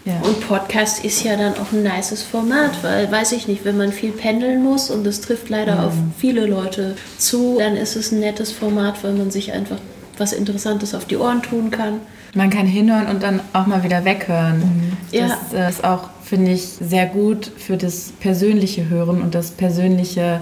[0.06, 0.14] Ja.
[0.22, 3.92] Und Podcast ist ja dann auch ein nices Format, weil, weiß ich nicht, wenn man
[3.92, 5.84] viel pendeln muss und das trifft leider mhm.
[5.84, 9.76] auf viele Leute zu, dann ist es ein nettes Format, weil man sich einfach
[10.20, 12.00] was Interessantes auf die Ohren tun kann.
[12.34, 14.58] Man kann hinhören und dann auch mal wieder weghören.
[14.58, 14.92] Mhm.
[15.12, 15.68] Das ja.
[15.68, 20.38] ist auch finde ich sehr gut für das persönliche Hören und das persönliche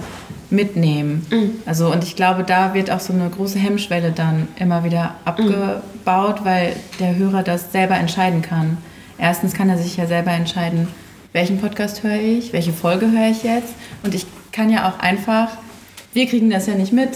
[0.51, 1.25] Mitnehmen.
[1.31, 1.51] Mhm.
[1.65, 6.41] Also und ich glaube, da wird auch so eine große Hemmschwelle dann immer wieder abgebaut,
[6.41, 6.45] mhm.
[6.45, 8.77] weil der Hörer das selber entscheiden kann.
[9.17, 10.87] Erstens kann er sich ja selber entscheiden,
[11.33, 13.73] welchen Podcast höre ich, welche Folge höre ich jetzt
[14.03, 15.49] und ich kann ja auch einfach,
[16.13, 17.09] wir kriegen das ja nicht mit.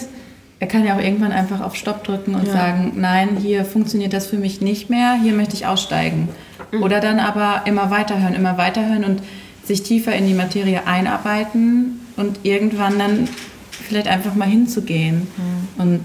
[0.63, 2.53] Er kann ja auch irgendwann einfach auf Stopp drücken und ja.
[2.53, 6.29] sagen, nein, hier funktioniert das für mich nicht mehr, hier möchte ich aussteigen.
[6.71, 6.83] Mhm.
[6.83, 9.21] Oder dann aber immer weiterhören, immer weiterhören und
[9.65, 13.27] sich tiefer in die Materie einarbeiten und irgendwann dann
[13.71, 15.81] vielleicht einfach mal hinzugehen mhm.
[15.81, 16.01] und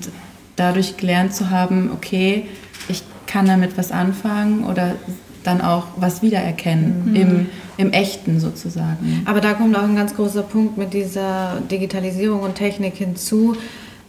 [0.57, 2.49] dadurch gelernt zu haben, okay,
[2.89, 4.97] ich kann damit was anfangen oder
[5.45, 7.15] dann auch was wiedererkennen mhm.
[7.15, 7.47] im,
[7.77, 9.23] im Echten sozusagen.
[9.25, 13.55] Aber da kommt auch ein ganz großer Punkt mit dieser Digitalisierung und Technik hinzu.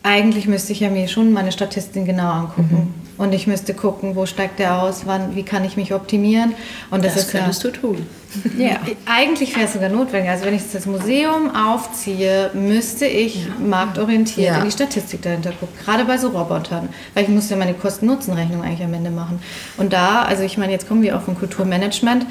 [0.02, 2.70] Eigentlich müsste ich ja mir schon meine Statistiken genau angucken.
[2.72, 6.54] Mhm Und ich müsste gucken, wo steigt der aus, wann, wie kann ich mich optimieren.
[6.90, 8.06] Und das, Das ist ja, könntest du tun.
[8.58, 8.78] Ja.
[9.06, 10.30] eigentlich wäre es sogar notwendig.
[10.30, 14.60] Also wenn ich das Museum aufziehe, müsste ich marktorientiert Ja.
[14.60, 15.76] in die Statistik dahinter gucken.
[15.84, 16.88] Gerade bei so Robotern.
[17.14, 19.42] Weil ich muss ja meine Kosten-Nutzen-Rechnung eigentlich am Ende machen.
[19.78, 22.26] Und da, also ich meine, jetzt kommen wir auch vom Kulturmanagement,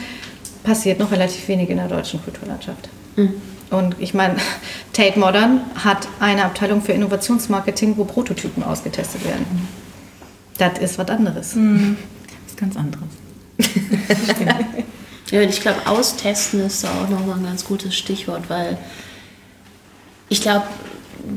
[0.65, 2.89] passiert noch relativ wenig in der deutschen Kulturlandschaft.
[3.71, 4.37] Und ich meine,
[4.93, 9.69] Tate Modern hat eine Abteilung für Innovationsmarketing, wo Prototypen ausgetestet werden.
[10.57, 11.55] Das ist was anderes.
[11.55, 13.09] Das ist ganz anderes.
[15.31, 18.79] Ja, und ich glaube, austesten ist da auch nochmal ein ganz gutes Stichwort, weil
[20.31, 20.65] ich glaube,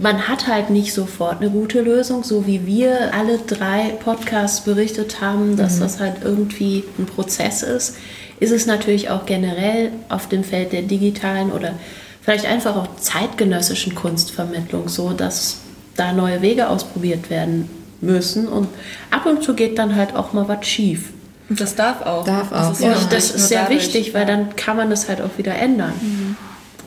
[0.02, 5.20] man hat halt nicht sofort eine gute Lösung, so wie wir alle drei Podcasts berichtet
[5.20, 7.98] haben, dass das halt irgendwie ein Prozess ist,
[8.40, 11.74] ist es natürlich auch generell auf dem Feld der digitalen oder
[12.22, 15.58] vielleicht einfach auch zeitgenössischen Kunstvermittlung so, dass
[15.96, 17.70] da neue Wege ausprobiert werden
[18.02, 18.68] müssen und
[19.12, 21.10] ab und zu geht dann halt auch mal was schief.
[21.50, 22.24] Und das darf auch.
[22.24, 22.96] Darf Das auch, ist ja.
[23.10, 23.80] das ist sehr dadurch.
[23.80, 25.94] wichtig, weil dann kann man das halt auch wieder ändern.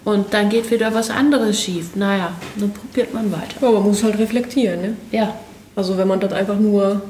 [0.05, 1.95] Und dann geht wieder was anderes schief.
[1.97, 3.57] Naja, dann probiert man weiter.
[3.61, 4.80] Ja, man muss halt reflektieren.
[4.80, 4.97] Ne?
[5.12, 5.35] Ja,
[5.76, 7.03] Also wenn man das einfach nur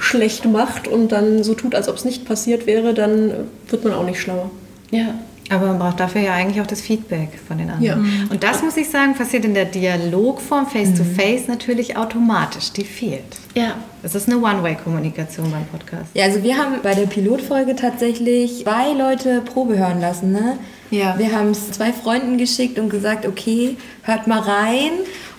[0.00, 3.32] schlecht macht und dann so tut, als ob es nicht passiert wäre, dann
[3.68, 4.50] wird man auch nicht schlauer.
[4.90, 5.14] ja.
[5.50, 8.04] Aber man braucht dafür ja eigentlich auch das Feedback von den anderen.
[8.04, 8.30] Ja.
[8.30, 12.72] Und das muss ich sagen, passiert in der Dialogform Face-to-Face natürlich automatisch.
[12.72, 13.22] Die fehlt.
[13.54, 16.10] Ja, Es ist eine One-Way-Kommunikation beim Podcast.
[16.14, 20.58] Ja, also wir haben bei der Pilotfolge tatsächlich zwei Leute Probe hören lassen, ne?
[20.90, 21.18] Ja.
[21.18, 24.90] Wir haben es zwei Freunden geschickt und gesagt, okay, hört mal rein.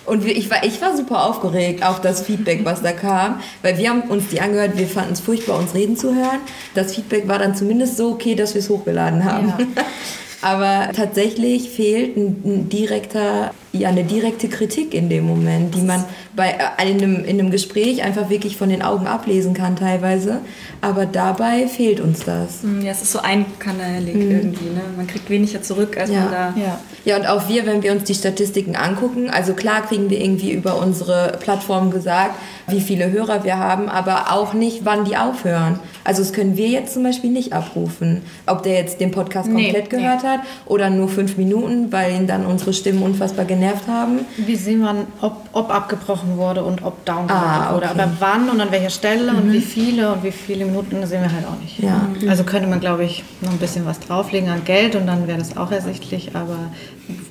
[0.07, 3.89] Und ich, war, ich war super aufgeregt auf das Feedback, was da kam, weil wir
[3.89, 6.39] haben uns die angehört, wir fanden es furchtbar, uns reden zu hören.
[6.73, 9.53] Das Feedback war dann zumindest so okay, dass wir es hochgeladen haben.
[10.41, 16.03] Aber tatsächlich fehlt ein, ein direkter, ja, eine direkte Kritik in dem Moment, die man
[16.36, 20.39] bei äh, in einem, in einem Gespräch einfach wirklich von den Augen ablesen kann teilweise.
[20.82, 22.61] Aber dabei fehlt uns das.
[22.63, 24.65] Hm, Ja, es ist so einkanalig irgendwie.
[24.65, 24.82] Ne?
[24.95, 26.19] Man kriegt weniger zurück, als Ja.
[26.21, 26.53] man da.
[26.55, 26.80] Ja.
[27.05, 30.51] Ja, und auch wir, wenn wir uns die Statistiken angucken, also klar kriegen wir irgendwie
[30.51, 32.36] über unsere Plattform gesagt,
[32.67, 35.80] wie viele Hörer wir haben, aber auch nicht, wann die aufhören.
[36.03, 39.63] Also das können wir jetzt zum Beispiel nicht abrufen, ob der jetzt den Podcast Nee,
[39.71, 44.20] komplett gehört hat oder nur fünf Minuten, weil ihn dann unsere Stimmen unfassbar genervt haben.
[44.38, 47.86] Wie sehen wir, ob, ob abgebrochen wurde und ob downgeloadet Ah, wurde.
[47.89, 47.99] okay.
[48.01, 51.32] Aber wann und an welcher Stelle und wie viele und wie viele Minuten sehen wir
[51.32, 51.80] halt auch nicht.
[51.80, 52.07] Ja.
[52.30, 55.38] Also könnte man, glaube ich, noch ein bisschen was drauflegen an Geld und dann wäre
[55.39, 56.32] das auch ersichtlich.
[56.36, 56.57] Aber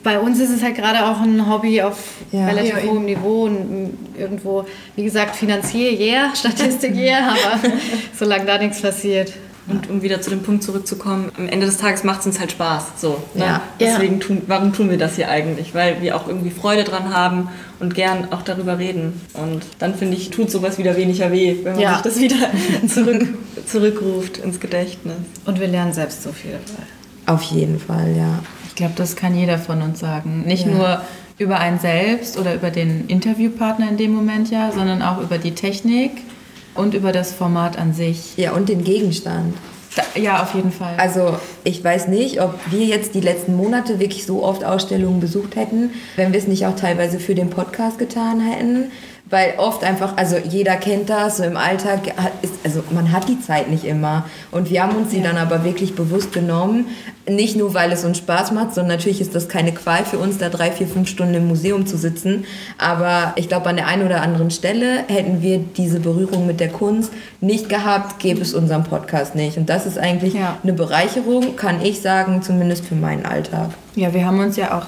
[0.02, 1.98] bei uns ist es halt gerade auch ein Hobby auf
[2.32, 2.46] Ja.
[2.46, 4.64] relativ Ja, hohem Niveau und irgendwo,
[4.94, 7.60] wie gesagt, finanziell, yeah, Statistik, yeah, aber
[8.18, 9.32] solange da nichts passiert.
[9.68, 12.52] Und um wieder zu dem Punkt zurückzukommen, am Ende des Tages macht es uns halt
[12.52, 12.84] Spaß.
[12.98, 13.44] So, ne?
[13.44, 13.62] Ja.
[13.80, 15.74] Deswegen tun, warum tun wir das hier eigentlich?
[15.74, 17.48] Weil wir auch irgendwie Freude dran haben
[17.80, 19.20] und gern auch darüber reden.
[19.34, 21.94] Und dann finde ich, tut sowas wieder weniger weh, wenn man Ja.
[21.94, 22.36] sich das wieder
[22.88, 23.26] zurück,
[23.66, 25.16] zurückruft ins Gedächtnis.
[25.44, 27.34] Und wir lernen selbst so viel dabei.
[27.34, 28.38] Auf jeden Fall, ja.
[28.68, 30.44] Ich glaube, das kann jeder von uns sagen.
[30.46, 31.00] Nicht nur
[31.38, 35.52] über einen selbst oder über den Interviewpartner in dem Moment ja, sondern auch über die
[35.52, 36.12] Technik
[36.76, 38.36] und über das Format an sich.
[38.36, 39.54] Ja, und den Gegenstand.
[39.96, 40.94] Da, ja, auf jeden Fall.
[40.98, 45.56] Also ich weiß nicht, ob wir jetzt die letzten Monate wirklich so oft Ausstellungen besucht
[45.56, 48.90] hätten, wenn wir es nicht auch teilweise für den Podcast getan hätten.
[49.28, 53.40] Weil oft einfach, also jeder kennt das, so im Alltag, ist, also man hat die
[53.40, 54.24] Zeit nicht immer.
[54.52, 56.86] Und wir haben uns die dann aber wirklich bewusst genommen.
[57.28, 60.38] Nicht nur, weil es uns Spaß macht, sondern natürlich ist das keine Qual für uns,
[60.38, 62.44] da drei, vier, fünf Stunden im Museum zu sitzen.
[62.78, 66.68] Aber ich glaube, an der einen oder anderen Stelle hätten wir diese Berührung mit der
[66.68, 69.56] Kunst nicht gehabt, gäbe es unseren Podcast nicht.
[69.58, 70.58] Und das ist eigentlich Ja.
[70.62, 73.70] eine Bereicherung, kann ich sagen, zumindest für meinen Alltag.
[73.96, 74.86] Ja, wir haben uns ja auch,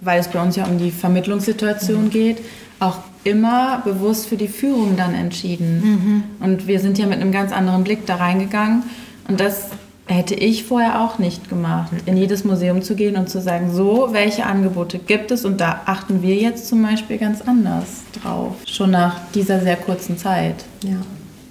[0.00, 2.38] weil es bei uns ja um die Vermittlungssituation geht,
[2.80, 6.24] auch immer bewusst für die Führung dann entschieden.
[6.40, 8.84] Und wir sind ja mit einem ganz anderen Blick da reingegangen.
[9.26, 9.70] Und das
[10.06, 14.08] hätte ich vorher auch nicht gemacht, in jedes Museum zu gehen und zu sagen, so,
[14.12, 15.44] welche Angebote gibt es?
[15.44, 20.18] Und da achten wir jetzt zum Beispiel ganz anders drauf, schon nach dieser sehr kurzen
[20.18, 20.64] Zeit.
[20.82, 20.96] Ja.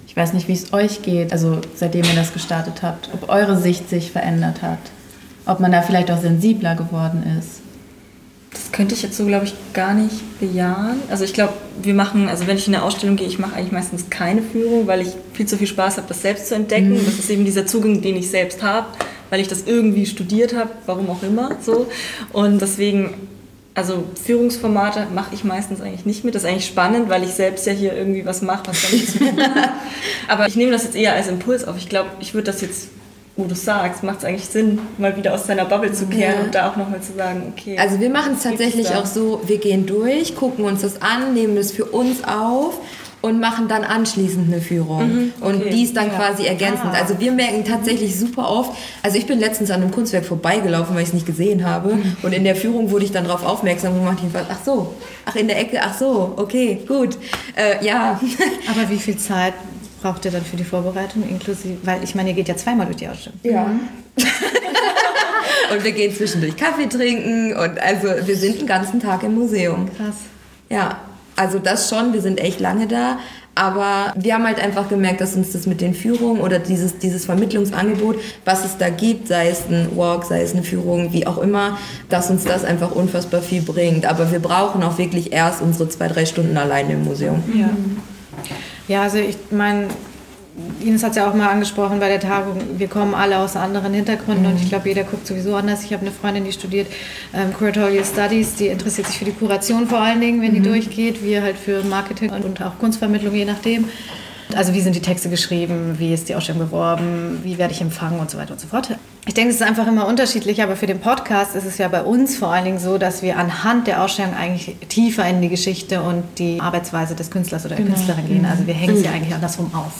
[0.08, 3.58] Ich weiß nicht, wie es euch geht, also seitdem ihr das gestartet habt, ob eure
[3.58, 4.78] Sicht sich verändert hat,
[5.48, 7.63] ob man da vielleicht auch sensibler geworden ist.
[8.74, 11.00] Könnte ich jetzt so, glaube ich, gar nicht bejahen.
[11.08, 11.54] Also ich glaube,
[11.84, 14.88] wir machen, also wenn ich in eine Ausstellung gehe, ich mache eigentlich meistens keine Führung,
[14.88, 17.00] weil ich viel zu viel Spaß habe, das selbst zu entdecken.
[17.06, 18.88] Das ist eben dieser Zugang, den ich selbst habe,
[19.30, 21.86] weil ich das irgendwie studiert habe, warum auch immer so.
[22.32, 23.14] Und deswegen,
[23.76, 26.34] also Führungsformate mache ich meistens eigentlich nicht mit.
[26.34, 29.20] Das ist eigentlich spannend, weil ich selbst ja hier irgendwie was mache, was damit zu
[29.20, 29.70] tun hat.
[30.28, 31.78] Aber ich nehme das jetzt eher als Impuls auf.
[31.78, 32.88] Ich glaube, ich würde das jetzt
[33.36, 36.44] wo du sagst, macht es eigentlich Sinn, mal wieder aus deiner Bubble zu kehren Ja.
[36.46, 37.78] und da auch nochmal zu sagen, okay.
[37.80, 41.58] Also wir machen es tatsächlich auch so, wir gehen durch, gucken uns das an, nehmen
[41.58, 42.78] es für uns auf
[43.22, 45.32] und machen dann anschließend eine Führung.
[45.40, 46.94] Und die ist dann quasi ergänzend.
[46.94, 48.72] Also wir merken tatsächlich super oft,
[49.02, 51.98] also ich bin letztens an einem Kunstwerk vorbeigelaufen, weil ich es nicht gesehen habe.
[52.22, 54.94] Und in der Führung wurde ich dann darauf aufmerksam gemacht, ich war, ach so,
[55.26, 57.18] ach in der Ecke, ach so, okay, gut.
[57.56, 58.20] Äh, ja.
[58.70, 59.54] Aber wie viel Zeit
[60.04, 61.78] braucht ihr dann für die Vorbereitung inklusive?
[61.84, 63.40] Weil ich meine, ihr geht ja zweimal durch die Ausstellung.
[63.42, 63.66] Ja.
[65.74, 69.90] und wir gehen zwischendurch Kaffee trinken und also wir sind den ganzen Tag im Museum.
[69.96, 70.16] Krass.
[70.70, 71.00] Ja,
[71.36, 73.18] also das schon, wir sind echt lange da.
[73.56, 77.26] Aber wir haben halt einfach gemerkt, dass uns das mit den Führungen oder dieses, dieses
[77.26, 81.38] Vermittlungsangebot, was es da gibt, sei es ein Walk, sei es eine Führung, wie auch
[81.38, 81.78] immer,
[82.10, 84.08] dass uns das einfach unfassbar viel bringt.
[84.08, 87.44] Aber wir brauchen auch wirklich erst unsere zwei, drei Stunden alleine im Museum.
[87.56, 87.70] Ja.
[88.88, 89.88] Ja, also ich meine,
[90.82, 93.94] Ines hat es ja auch mal angesprochen bei der Tagung, wir kommen alle aus anderen
[93.94, 95.84] Hintergründen und ich glaube, jeder guckt sowieso anders.
[95.84, 96.88] Ich habe eine Freundin, die studiert
[97.34, 101.24] ähm, Curatorial Studies, die interessiert sich für die Kuration vor allen Dingen, wenn die durchgeht,
[101.24, 103.86] wir halt für Marketing und auch Kunstvermittlung, je nachdem.
[104.56, 108.20] Also wie sind die Texte geschrieben, wie ist die Ausstellung beworben, wie werde ich empfangen
[108.20, 108.90] und so weiter und so fort.
[109.26, 112.04] Ich denke, es ist einfach immer unterschiedlich, aber für den Podcast ist es ja bei
[112.04, 116.02] uns vor allen Dingen so, dass wir anhand der Ausstellung eigentlich tiefer in die Geschichte
[116.02, 118.46] und die Arbeitsweise des Künstlers oder der Künstlerin gehen.
[118.46, 119.94] Also wir hängen sie eigentlich andersrum auf.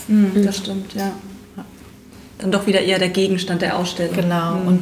[0.44, 1.12] Das stimmt, ja.
[2.40, 4.16] Dann doch wieder eher der Gegenstand der Ausstellung.
[4.16, 4.58] Genau.
[4.66, 4.82] Und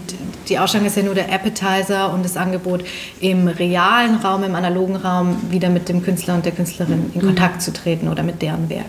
[0.50, 2.84] die Ausstellung ist ja nur der Appetizer und das Angebot,
[3.20, 7.62] im realen Raum, im analogen Raum wieder mit dem Künstler und der Künstlerin in Kontakt
[7.62, 8.86] zu treten oder mit deren Werk.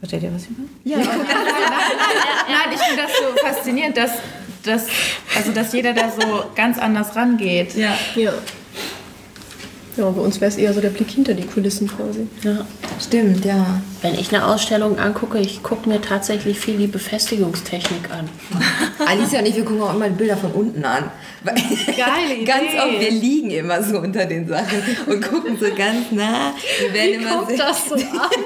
[0.00, 0.68] Versteht ihr, was ich meine?
[0.84, 0.96] Ja.
[0.98, 4.12] Nein, ich finde das so faszinierend, dass,
[4.62, 4.86] dass,
[5.36, 7.74] also dass jeder da so ganz anders rangeht.
[7.74, 7.96] Ja.
[8.14, 8.32] Ja.
[9.98, 12.28] Ja, bei uns wäre es eher so der Blick hinter die Kulissen quasi.
[12.44, 12.64] Ja.
[13.04, 13.80] Stimmt, ja.
[14.00, 18.28] Wenn ich eine Ausstellung angucke, ich gucke mir tatsächlich viel die Befestigungstechnik an.
[19.06, 21.10] Alicia und ich, wir gucken auch immer die Bilder von unten an.
[21.44, 22.44] Geile Idee.
[22.44, 26.52] Ganz oft, wir liegen immer so unter den Sachen und gucken so ganz nah.
[26.80, 28.00] Wir werden immer sehr, das so an?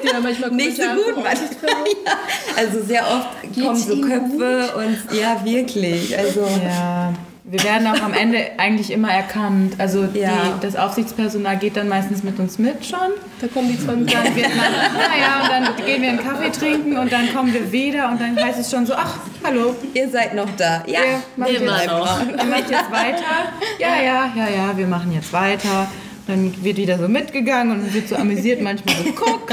[0.05, 1.85] Ja, manchmal nicht so gut manchmal.
[2.05, 2.13] Ja.
[2.57, 6.17] Also sehr oft kommen so Köpfe und ja, wirklich.
[6.17, 7.13] Also Ja.
[7.45, 9.75] Wir werden auch am Ende eigentlich immer erkannt.
[9.79, 10.31] Also Ja.
[10.31, 12.99] die, das Aufsichtspersonal geht dann meistens mit uns mit schon.
[13.41, 16.51] Da kommen die zwei mit Dann wird man, naja, und dann gehen wir einen Kaffee
[16.51, 20.09] trinken und dann kommen wir wieder und dann heißt es schon so, ach, hallo, ihr
[20.09, 20.85] seid noch da.
[20.87, 22.21] Ja, ihr macht, Immer jetzt, noch.
[22.29, 23.25] ihr macht jetzt weiter.
[23.81, 25.89] Ja, ja, ja, ja, wir machen jetzt weiter.
[26.29, 29.51] Dann wird wieder so mitgegangen und wird so amüsiert manchmal geguckt.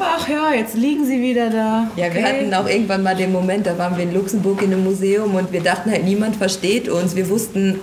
[0.00, 1.90] Ach ja, jetzt liegen sie wieder da.
[1.96, 2.22] Ja, wir Okay.
[2.24, 5.52] hatten auch irgendwann mal den Moment, da waren wir in Luxemburg in einem Museum und
[5.52, 7.14] wir dachten halt, niemand versteht uns.
[7.14, 7.78] Wir wussten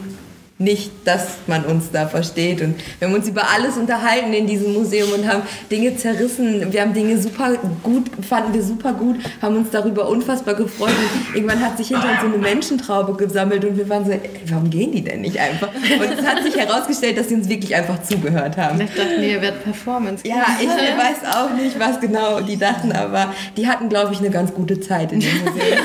[0.62, 2.62] nicht, dass man uns da versteht.
[2.62, 6.74] Und wir haben uns über alles unterhalten in diesem Museum und haben Dinge zerrissen.
[6.74, 10.90] Wir haben Dinge super gut, fanden wir super gut, haben uns darüber unfassbar gefreut.
[10.90, 14.20] Und irgendwann hat sich hinter uns so eine Menschentraube gesammelt und wir waren so, ey,
[14.48, 15.70] warum gehen die denn nicht einfach?
[15.74, 18.80] Und es hat sich herausgestellt, dass sie uns wirklich einfach zugehört haben.
[18.80, 20.28] Vielleicht dachten wir, ihr werdet Performance.
[20.28, 24.30] Ja, ich weiß auch nicht, was genau die dachten, aber die hatten, glaube ich, eine
[24.30, 25.80] ganz gute Zeit in dem Museum.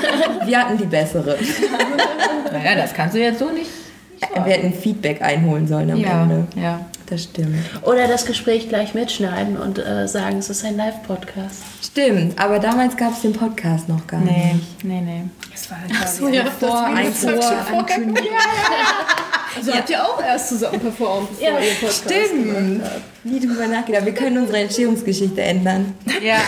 [0.46, 1.38] Wir hatten die bessere.
[2.52, 3.83] Naja, das kannst du jetzt so nicht.
[4.44, 6.46] Wir hätten Feedback einholen sollen am Ja, Ende.
[6.56, 6.80] ja.
[7.06, 7.58] Das stimmt.
[7.82, 11.62] Oder das Gespräch gleich mitschneiden und äh, sagen, es ist ein Live-Podcast.
[11.82, 14.84] Stimmt, aber damals gab es den Podcast noch gar Nee, nicht.
[14.84, 15.22] nee, nee.
[15.54, 17.32] Es war halt So, ja, Vor, ein Vor,
[19.56, 22.82] Also habt ihr auch erst zusammen performt, bevor ihr Podcast Stimmt.
[23.22, 24.06] Nie drüber nachgedacht.
[24.06, 25.92] Wir können unsere Entstehungsgeschichte ändern.
[26.22, 26.38] Ja,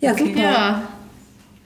[0.00, 0.40] Ja, super.
[0.40, 0.82] Ja.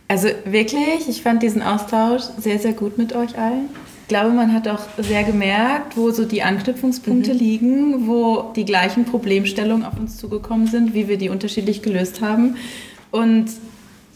[0.08, 3.68] Also wirklich, ich fand diesen Austausch sehr, sehr gut mit euch allen.
[4.02, 9.04] Ich glaube, man hat auch sehr gemerkt, wo so die Anknüpfungspunkte liegen, wo die gleichen
[9.04, 12.54] Problemstellungen auf uns zugekommen sind, wie wir die unterschiedlich gelöst haben.
[13.10, 13.46] Und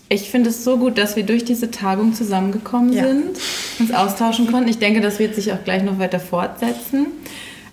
[0.09, 3.05] ich finde es so gut, dass wir durch diese Tagung zusammengekommen Ja.
[3.05, 3.30] sind,
[3.80, 4.68] uns austauschen konnten.
[4.68, 7.07] Ich denke, das wird sich auch gleich noch weiter fortsetzen.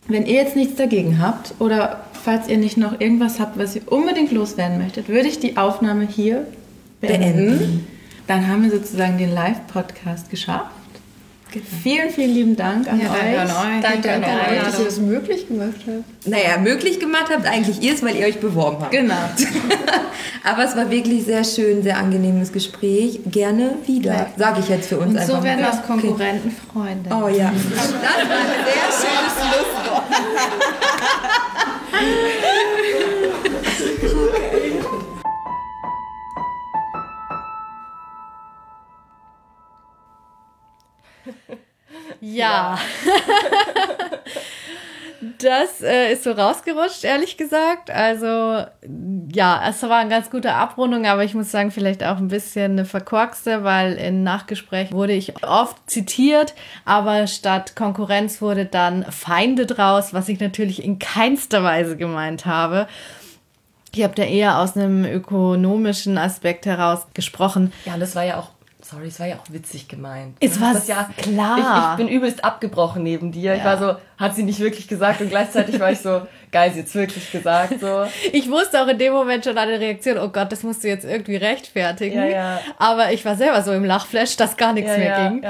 [0.08, 3.82] Wenn ihr jetzt nichts dagegen habt oder falls ihr nicht noch irgendwas habt, was ihr
[3.86, 6.48] unbedingt loswerden möchtet, würde ich die Aufnahme hier
[7.00, 7.58] beenden.
[7.60, 7.88] Beenden.
[8.28, 10.72] Dann haben wir sozusagen den Live-Podcast geschafft.
[11.82, 13.18] Vielen, vielen lieben Dank an Ja, euch.
[13.20, 13.82] danke an euch.
[13.82, 14.64] Danke an Danke, euch.
[14.66, 16.04] dass ihr das möglich gemacht habt.
[16.28, 18.92] Naja, möglich gemacht habt eigentlich ihr es, weil ihr euch beworben habt.
[18.92, 19.16] Genau.
[20.44, 23.22] Aber es war wirklich sehr schön, sehr angenehmes Gespräch.
[23.26, 25.38] Gerne wieder, sage ich jetzt für uns Und einfach.
[25.38, 25.70] so werden mal.
[25.72, 27.10] aus Konkurrenten Freunde.
[27.12, 27.52] Oh ja.
[27.76, 28.28] Das war ein
[28.66, 30.04] sehr schönes Schlusswort.
[42.22, 42.78] Ja.
[45.40, 47.90] das äh, ist so rausgerutscht, ehrlich gesagt.
[47.90, 48.66] Also
[49.34, 52.74] ja, es war eine ganz gute Abrundung, aber ich muss sagen, vielleicht auch ein bisschen
[52.74, 56.54] eine verkorkste, weil in Nachgespräch wurde ich oft zitiert,
[56.86, 62.88] aber statt Konkurrenz wurde dann Feinde draus, was ich natürlich in keinster Weise gemeint habe.
[63.94, 67.74] Ich habe da eher aus einem ökonomischen Aspekt heraus gesprochen.
[67.86, 68.50] Ja, und das war ja auch
[68.90, 70.38] Sorry, es war ja auch witzig gemeint.
[70.40, 71.58] Es war ja klar.
[71.98, 73.52] Ich, ich, bin übelst abgebrochen neben dir.
[73.52, 73.58] Ja.
[73.58, 76.22] Ich war so, hat sie nicht wirklich gesagt und gleichzeitig war ich so,
[76.52, 77.82] geil, sie hat's wirklich gesagt.
[77.82, 78.06] So.
[78.32, 81.04] Ich wusste auch in dem Moment schon eine Reaktion, oh Gott, das musst du jetzt
[81.06, 82.18] irgendwie rechtfertigen.
[82.18, 82.60] Ja, ja.
[82.78, 85.44] Aber ich war selber so im Lachflash, dass gar nichts mehr ging.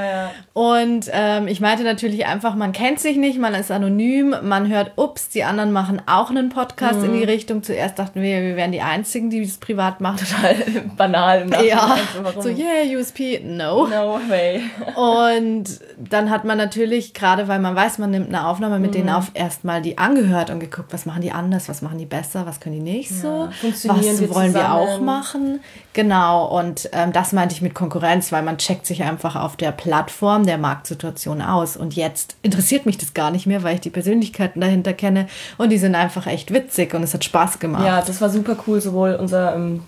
[0.53, 4.93] Und ähm, ich meinte natürlich einfach, man kennt sich nicht, man ist anonym, man hört,
[4.95, 7.05] ups, die anderen machen auch einen Podcast Mhm.
[7.05, 7.63] in die Richtung.
[7.63, 10.17] Zuerst dachten wir, wir wären die Einzigen, die das privat machen.
[10.17, 10.55] Total
[10.97, 11.67] banal im Nachhinein.
[11.69, 12.41] Ja, So, warum?
[12.41, 13.88] so yeah, USP, no.
[13.88, 14.61] No way.
[14.95, 15.65] Und
[15.97, 18.95] dann hat man natürlich, gerade weil man weiß, man nimmt eine Aufnahme mit Mhm.
[18.95, 22.45] denen auf, erstmal die angehört und geguckt, was machen die anders, was machen die besser,
[22.45, 24.89] was können die nicht so, funktionieren was wir wollen wir zusammen?
[24.89, 25.59] auch machen.
[25.93, 29.71] Genau, und ähm, das meinte ich mit Konkurrenz, weil man checkt sich einfach auf der
[29.71, 31.75] Plattform der Marktsituation aus.
[31.78, 35.69] Und jetzt interessiert mich das gar nicht mehr, weil ich die Persönlichkeiten dahinter kenne und
[35.69, 37.86] die sind einfach echt witzig und es hat Spaß gemacht.
[37.86, 39.82] Ja, das war super cool, sowohl unser ähm,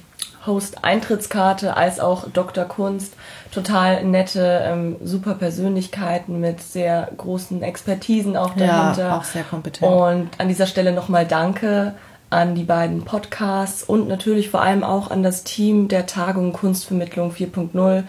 [0.45, 2.65] Host Eintrittskarte als auch Dr.
[2.65, 3.13] Kunst.
[3.51, 9.07] Total nette, ähm, super Persönlichkeiten mit sehr großen Expertisen auch dahinter.
[9.07, 9.91] Ja, auch sehr kompetent.
[9.91, 11.95] Und an dieser Stelle nochmal Danke
[12.29, 17.31] an die beiden Podcasts und natürlich vor allem auch an das Team der Tagung Kunstvermittlung
[17.31, 18.03] 4.0.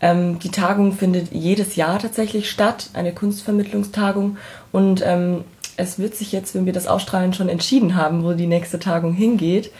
[0.00, 4.38] Ähm, die Tagung findet jedes Jahr tatsächlich statt, eine Kunstvermittlungstagung.
[4.72, 5.44] Und ähm,
[5.76, 9.12] es wird sich jetzt, wenn wir das ausstrahlen, schon entschieden haben, wo die nächste Tagung
[9.12, 9.70] hingeht.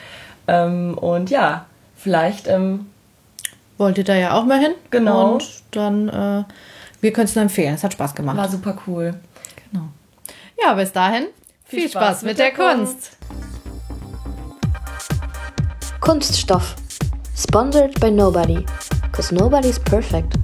[0.47, 1.65] Ähm, und ja,
[2.07, 2.87] vielleicht ähm,
[3.79, 4.75] Wollt ihr da ja auch mal hin?
[4.91, 5.35] Genau.
[5.35, 6.45] Und dann, äh,
[7.01, 7.75] wir können es nur empfehlen.
[7.75, 8.37] Es hat Spaß gemacht.
[8.37, 9.15] war super cool.
[10.63, 11.27] Ja, bis dahin.
[11.65, 13.19] Viel, Spaß, mit der Kunst.
[16.01, 16.77] Kunststoff.
[17.37, 18.65] Sponsored by nobody.
[19.13, 20.35] Cause nobody's perfect.